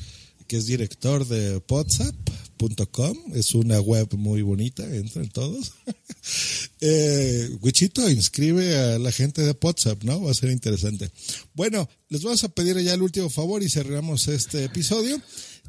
que 0.46 0.56
es 0.56 0.66
director 0.66 1.26
de 1.26 1.62
WhatsApp.com. 1.68 3.16
Es 3.34 3.54
una 3.54 3.80
web 3.80 4.08
muy 4.16 4.42
bonita, 4.42 4.84
entran 4.84 5.28
todos. 5.28 5.72
eh, 6.80 7.50
Wichito 7.60 8.08
inscribe 8.08 8.76
a 8.76 8.98
la 8.98 9.12
gente 9.12 9.42
de 9.42 9.56
WhatsApp, 9.60 10.02
¿no? 10.04 10.22
Va 10.22 10.30
a 10.30 10.34
ser 10.34 10.50
interesante. 10.50 11.10
Bueno, 11.54 11.88
les 12.08 12.22
vamos 12.22 12.44
a 12.44 12.48
pedir 12.48 12.78
ya 12.78 12.94
el 12.94 13.02
último 13.02 13.30
favor 13.30 13.62
y 13.62 13.68
cerramos 13.68 14.28
este 14.28 14.64
episodio. 14.64 15.20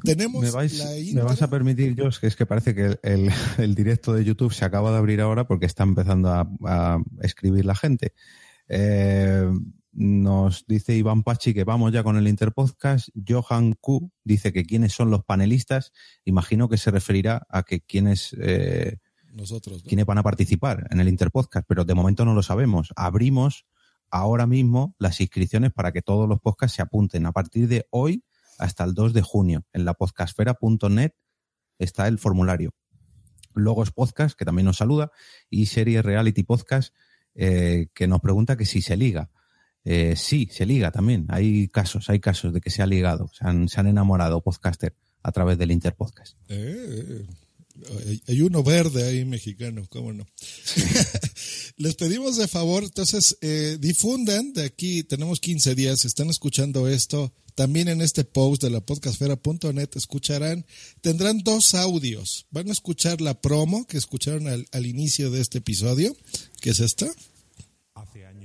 Tenemos 0.02 0.42
¿Me, 0.42 0.50
¿Me 1.14 1.22
vas 1.22 1.42
a 1.42 1.48
permitir, 1.48 1.96
Josh, 1.98 2.18
que 2.18 2.26
es 2.26 2.36
que 2.36 2.44
parece 2.44 2.74
que 2.74 2.98
el, 3.02 3.30
el, 3.58 3.74
directo 3.74 4.12
de 4.12 4.24
YouTube 4.24 4.52
se 4.52 4.64
acaba 4.64 4.90
de 4.90 4.98
abrir 4.98 5.20
ahora 5.20 5.46
porque 5.46 5.64
está 5.64 5.84
empezando 5.84 6.28
a, 6.28 6.48
a 6.64 7.02
escribir 7.22 7.64
la 7.64 7.74
gente. 7.74 8.12
Eh, 8.68 9.48
nos 9.96 10.66
dice 10.66 10.94
Iván 10.94 11.22
Pachi 11.22 11.54
que 11.54 11.64
vamos 11.64 11.90
ya 11.90 12.02
con 12.02 12.18
el 12.18 12.28
Interpodcast. 12.28 13.08
Johan 13.26 13.72
Q 13.80 14.12
dice 14.24 14.52
que 14.52 14.66
quiénes 14.66 14.92
son 14.92 15.10
los 15.10 15.24
panelistas. 15.24 15.92
Imagino 16.24 16.68
que 16.68 16.76
se 16.76 16.90
referirá 16.90 17.46
a 17.48 17.62
que 17.62 17.80
quiénes, 17.80 18.36
eh, 18.38 18.98
Nosotros, 19.32 19.82
quiénes 19.82 20.04
van 20.04 20.18
a 20.18 20.22
participar 20.22 20.86
en 20.90 21.00
el 21.00 21.08
Interpodcast, 21.08 21.66
pero 21.66 21.84
de 21.84 21.94
momento 21.94 22.26
no 22.26 22.34
lo 22.34 22.42
sabemos. 22.42 22.92
Abrimos 22.94 23.64
ahora 24.10 24.46
mismo 24.46 24.94
las 24.98 25.18
inscripciones 25.22 25.72
para 25.72 25.92
que 25.92 26.02
todos 26.02 26.28
los 26.28 26.40
podcasts 26.40 26.76
se 26.76 26.82
apunten. 26.82 27.24
A 27.24 27.32
partir 27.32 27.66
de 27.66 27.86
hoy 27.88 28.22
hasta 28.58 28.84
el 28.84 28.92
2 28.92 29.14
de 29.14 29.22
junio, 29.22 29.64
en 29.72 29.86
la 29.86 29.94
podcastfera.net 29.94 31.12
está 31.78 32.06
el 32.06 32.18
formulario. 32.18 32.74
Logos 33.54 33.92
Podcast, 33.92 34.38
que 34.38 34.44
también 34.44 34.66
nos 34.66 34.76
saluda, 34.76 35.10
y 35.48 35.66
Serie 35.66 36.02
Reality 36.02 36.42
Podcast, 36.42 36.94
eh, 37.34 37.86
que 37.94 38.06
nos 38.06 38.20
pregunta 38.20 38.58
que 38.58 38.66
si 38.66 38.82
se 38.82 38.98
liga. 38.98 39.30
Eh, 39.88 40.16
sí, 40.16 40.48
se 40.50 40.66
liga 40.66 40.90
también. 40.90 41.26
Hay 41.28 41.68
casos, 41.68 42.10
hay 42.10 42.18
casos 42.18 42.52
de 42.52 42.60
que 42.60 42.70
se 42.70 42.82
ha 42.82 42.86
ligado, 42.86 43.30
se 43.32 43.46
han, 43.46 43.68
se 43.68 43.78
han 43.78 43.86
enamorado 43.86 44.42
podcaster 44.42 44.96
a 45.22 45.30
través 45.30 45.58
del 45.58 45.70
Interpodcast. 45.70 46.36
Eh, 46.48 47.24
hay 48.26 48.40
uno 48.42 48.64
verde 48.64 49.04
ahí 49.04 49.24
mexicano, 49.24 49.86
cómo 49.88 50.12
no. 50.12 50.26
Les 51.76 51.94
pedimos 51.94 52.36
de 52.36 52.48
favor, 52.48 52.82
entonces, 52.82 53.36
eh, 53.40 53.76
difundan 53.78 54.52
de 54.54 54.64
aquí, 54.64 55.04
tenemos 55.04 55.38
15 55.38 55.76
días, 55.76 56.04
están 56.04 56.30
escuchando 56.30 56.88
esto, 56.88 57.32
también 57.54 57.86
en 57.86 58.00
este 58.00 58.24
post 58.24 58.62
de 58.62 58.70
la 58.70 58.80
podcastfera.net 58.80 59.90
escucharán, 59.94 60.66
tendrán 61.00 61.38
dos 61.38 61.74
audios. 61.74 62.46
Van 62.50 62.68
a 62.68 62.72
escuchar 62.72 63.20
la 63.20 63.40
promo 63.40 63.86
que 63.86 63.98
escucharon 63.98 64.48
al, 64.48 64.66
al 64.72 64.84
inicio 64.84 65.30
de 65.30 65.42
este 65.42 65.58
episodio, 65.58 66.16
que 66.60 66.70
es 66.70 66.80
esta. 66.80 67.06
Hace 67.94 68.26
años 68.26 68.35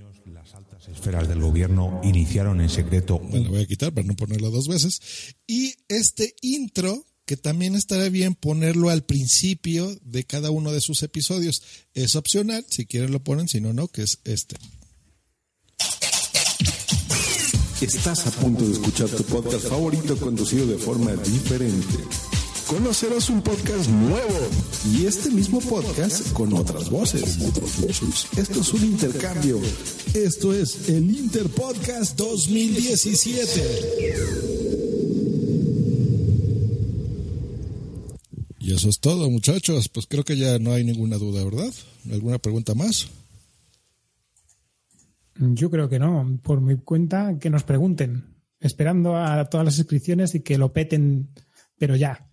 esferas 0.94 1.28
del 1.28 1.42
gobierno 1.42 2.02
iniciaron 2.04 2.62
en 2.62 2.70
secreto. 2.70 3.20
Bueno, 3.20 3.50
voy 3.50 3.62
a 3.62 3.66
quitar 3.66 3.94
para 3.94 4.08
no 4.08 4.16
ponerlo 4.16 4.50
dos 4.50 4.68
veces. 4.68 5.02
Y 5.48 5.74
este 5.88 6.36
intro, 6.42 7.06
que 7.26 7.38
también 7.38 7.76
estará 7.76 8.10
bien 8.10 8.36
ponerlo 8.36 8.90
al 8.90 9.04
principio 9.04 9.96
de 10.04 10.24
cada 10.24 10.52
uno 10.52 10.72
de 10.72 10.82
sus 10.82 11.04
episodios. 11.04 11.62
Es 11.94 12.16
opcional, 12.16 12.66
si 12.70 12.86
quieren 12.86 13.12
lo 13.12 13.24
ponen, 13.24 13.48
si 13.48 13.62
no, 13.62 13.74
no, 13.74 13.88
que 13.88 14.04
es 14.04 14.20
este. 14.24 14.58
Estás 17.82 18.28
a 18.28 18.32
punto 18.32 18.64
de 18.64 18.74
escuchar 18.74 19.10
tu 19.10 19.24
podcast 19.24 19.68
favorito 19.68 20.16
conducido 20.18 20.68
de 20.68 20.78
forma 20.78 21.14
diferente. 21.16 21.98
Conocerás 22.72 23.30
un 23.30 23.42
podcast 23.42 23.90
nuevo 23.90 24.48
y 24.94 25.06
este 25.06 25.30
mismo 25.30 25.60
podcast 25.60 26.32
con 26.32 26.54
otras 26.54 26.90
voces. 26.90 27.38
Esto 28.38 28.62
es 28.62 28.74
un 28.74 28.86
intercambio. 28.86 29.60
Esto 30.14 30.54
es 30.54 30.88
el 30.88 31.14
Interpodcast 31.14 32.18
2017. 32.18 33.62
Y 38.60 38.74
eso 38.74 38.88
es 38.88 39.02
todo, 39.02 39.30
muchachos. 39.30 39.90
Pues 39.90 40.08
creo 40.08 40.24
que 40.24 40.38
ya 40.38 40.58
no 40.58 40.72
hay 40.72 40.86
ninguna 40.86 41.18
duda, 41.18 41.44
¿verdad? 41.44 41.74
¿Alguna 42.10 42.38
pregunta 42.38 42.74
más? 42.74 43.10
Yo 45.36 45.70
creo 45.70 45.90
que 45.90 46.00
no. 46.00 46.40
Por 46.42 46.62
mi 46.62 46.78
cuenta, 46.78 47.38
que 47.38 47.50
nos 47.50 47.64
pregunten. 47.64 48.34
Esperando 48.62 49.18
a 49.18 49.50
todas 49.50 49.66
las 49.66 49.78
inscripciones 49.78 50.36
y 50.36 50.40
que 50.40 50.58
lo 50.58 50.72
peten, 50.72 51.32
pero 51.78 51.98
ya. 51.98 52.31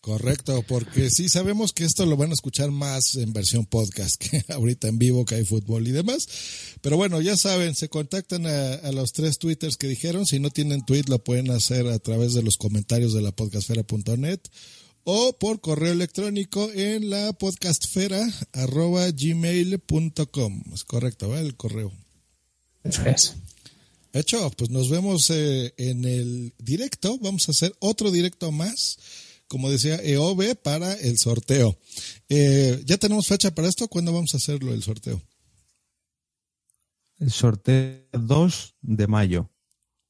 Correcto, 0.00 0.62
porque 0.68 1.10
sí 1.10 1.28
sabemos 1.28 1.72
que 1.72 1.84
esto 1.84 2.06
lo 2.06 2.16
van 2.16 2.30
a 2.30 2.34
escuchar 2.34 2.70
más 2.70 3.16
en 3.16 3.32
versión 3.32 3.66
podcast 3.66 4.16
que 4.16 4.44
ahorita 4.52 4.88
en 4.88 4.98
vivo 4.98 5.24
que 5.24 5.34
hay 5.34 5.44
fútbol 5.44 5.88
y 5.88 5.92
demás. 5.92 6.28
Pero 6.80 6.96
bueno, 6.96 7.20
ya 7.20 7.36
saben, 7.36 7.74
se 7.74 7.88
contactan 7.88 8.46
a, 8.46 8.74
a 8.74 8.92
los 8.92 9.12
tres 9.12 9.38
twitters 9.38 9.76
que 9.76 9.88
dijeron. 9.88 10.26
Si 10.26 10.38
no 10.38 10.50
tienen 10.50 10.84
tweet, 10.84 11.04
lo 11.08 11.18
pueden 11.18 11.50
hacer 11.50 11.88
a 11.88 11.98
través 11.98 12.34
de 12.34 12.42
los 12.42 12.56
comentarios 12.56 13.12
de 13.12 13.22
la 13.22 13.32
podcastfera.net 13.32 14.40
o 15.10 15.32
por 15.38 15.60
correo 15.62 15.92
electrónico 15.92 16.70
en 16.72 17.08
la 17.08 17.32
podcastfera 17.32 18.28
arroba 18.52 19.10
gmail.com. 19.10 20.62
Es 20.74 20.84
correcto, 20.84 21.30
¿verdad? 21.30 21.46
El 21.46 21.56
correo. 21.56 21.92
Eso 22.84 23.06
es. 23.06 23.34
Hecho, 24.12 24.50
pues 24.50 24.68
nos 24.68 24.90
vemos 24.90 25.30
eh, 25.30 25.72
en 25.76 26.04
el 26.04 26.52
directo. 26.58 27.18
Vamos 27.20 27.48
a 27.48 27.52
hacer 27.52 27.74
otro 27.78 28.10
directo 28.10 28.52
más, 28.52 28.98
como 29.48 29.70
decía 29.70 29.96
EOB, 29.96 30.56
para 30.62 30.92
el 30.94 31.18
sorteo. 31.18 31.76
Eh, 32.28 32.82
¿Ya 32.84 32.98
tenemos 32.98 33.26
fecha 33.26 33.54
para 33.54 33.68
esto? 33.68 33.88
¿Cuándo 33.88 34.12
vamos 34.12 34.34
a 34.34 34.36
hacerlo 34.36 34.72
el 34.72 34.82
sorteo? 34.82 35.20
El 37.18 37.30
sorteo 37.30 38.04
2 38.12 38.76
de 38.82 39.06
mayo. 39.06 39.50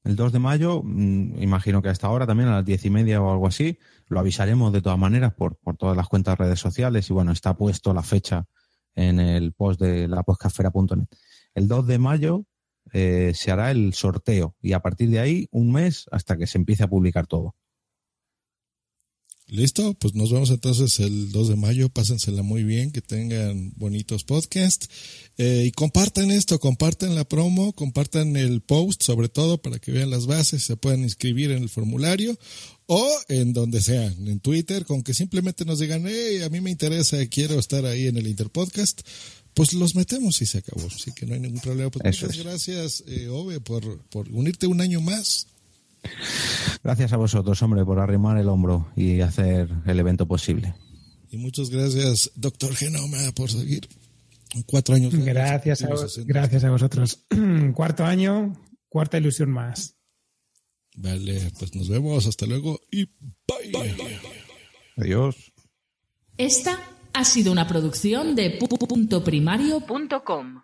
el 0.05 0.16
2 0.16 0.33
de 0.33 0.38
mayo, 0.38 0.83
mm, 0.83 1.42
imagino 1.42 1.83
que 1.83 1.88
hasta 1.88 2.07
ahora 2.07 2.27
también 2.27 2.48
a 2.48 2.57
las 2.57 2.64
diez 2.64 2.85
y 2.85 2.90
media 2.90 3.20
o 3.20 3.31
algo 3.31 3.46
así, 3.46 3.79
lo 4.07 4.20
avisaremos 4.20 4.72
de 4.72 4.81
todas 4.81 4.98
maneras 4.98 5.35
por, 5.35 5.57
por 5.57 5.77
todas 5.77 5.96
las 5.96 6.09
cuentas 6.09 6.38
de 6.38 6.44
redes 6.44 6.61
sociales 6.61 7.11
y 7.11 7.12
bueno, 7.12 7.33
está 7.33 7.57
puesto 7.57 7.92
la 7.92 8.03
fecha 8.03 8.46
en 8.94 9.20
el 9.20 9.53
post 9.53 9.81
de 9.81 10.09
la 10.09 10.22
podcastfera.net. 10.22 11.07
El 11.55 11.68
2 11.68 11.87
de 11.87 11.98
mayo 11.98 12.44
eh, 12.92 13.33
se 13.35 13.51
hará 13.51 13.70
el 13.70 13.92
sorteo 13.94 14.57
y 14.61 14.72
a 14.72 14.81
partir 14.81 15.11
de 15.11 15.20
ahí 15.20 15.48
un 15.51 15.72
mes 15.72 16.07
hasta 16.11 16.37
que 16.37 16.46
se 16.46 16.59
empiece 16.59 16.85
a 16.85 16.88
publicar 16.88 17.27
todo. 17.27 17.55
Listo, 19.50 19.94
pues 19.94 20.14
nos 20.14 20.30
vemos 20.30 20.50
entonces 20.50 21.00
el 21.00 21.32
2 21.32 21.48
de 21.48 21.56
mayo. 21.56 21.88
Pásensela 21.88 22.42
muy 22.42 22.64
bien, 22.64 22.90
que 22.90 23.00
tengan 23.00 23.72
bonitos 23.76 24.22
podcasts. 24.24 24.90
Eh, 25.38 25.64
y 25.66 25.72
compartan 25.72 26.30
esto, 26.30 26.58
compartan 26.58 27.14
la 27.14 27.26
promo, 27.26 27.72
compartan 27.72 28.37
el 28.37 28.61
post, 28.61 29.02
sobre 29.02 29.30
todo 29.30 29.56
para 29.56 29.78
que 29.78 29.90
vean 29.90 30.11
las 30.11 30.26
bases, 30.26 30.64
se 30.64 30.76
puedan 30.76 31.00
inscribir 31.00 31.50
en 31.50 31.62
el 31.62 31.70
formulario 31.70 32.38
o 32.87 33.11
en 33.28 33.54
donde 33.54 33.80
sean, 33.80 34.28
en 34.28 34.40
Twitter, 34.40 34.84
con 34.84 35.02
que 35.02 35.14
simplemente 35.14 35.64
nos 35.64 35.78
digan, 35.78 36.04
hey, 36.06 36.42
a 36.42 36.50
mí 36.50 36.61
me 36.61 36.70
interesa, 36.70 37.16
quiero 37.26 37.58
estar 37.58 37.87
ahí 37.87 38.06
en 38.06 38.18
el 38.18 38.26
Interpodcast. 38.26 39.00
Pues 39.54 39.72
los 39.72 39.94
metemos 39.94 40.42
y 40.42 40.46
se 40.46 40.58
acabó. 40.58 40.87
Así 40.87 41.12
que 41.12 41.24
no 41.24 41.34
hay 41.34 41.40
ningún 41.40 41.61
problema. 41.61 41.90
Pues 41.90 42.04
muchas 42.04 42.38
gracias, 42.38 43.02
eh, 43.06 43.28
Ove, 43.28 43.61
por, 43.61 44.02
por 44.04 44.28
unirte 44.30 44.66
un 44.66 44.82
año 44.82 45.00
más. 45.00 45.46
Gracias 46.82 47.12
a 47.12 47.16
vosotros, 47.16 47.61
hombre, 47.62 47.84
por 47.84 47.98
arrimar 47.98 48.38
el 48.38 48.48
hombro 48.48 48.88
y 48.96 49.20
hacer 49.20 49.68
el 49.87 49.98
evento 49.98 50.26
posible. 50.26 50.74
Y 51.30 51.37
muchas 51.37 51.70
gracias, 51.70 52.30
doctor 52.34 52.74
Genoma, 52.74 53.18
por 53.34 53.50
seguir 53.50 53.88
cuatro 54.66 54.94
años. 54.94 55.14
Gracias, 55.14 55.82
a, 55.82 55.88
gracias 56.24 56.64
a 56.64 56.70
vosotros. 56.70 57.26
Cuarto 57.74 58.04
año, 58.04 58.56
cuarta 58.88 59.18
ilusión 59.18 59.50
más. 59.50 59.96
Vale, 60.96 61.52
pues 61.58 61.74
nos 61.74 61.88
vemos. 61.88 62.26
Hasta 62.26 62.46
luego 62.46 62.80
y 62.90 63.04
bye. 63.46 64.20
Adiós. 64.96 65.52
Esta 66.37 66.80
ha 67.12 67.24
sido 67.24 67.52
una 67.52 67.68
producción 67.68 68.34
de 68.34 68.58
puntoprimario.com. 68.58 70.62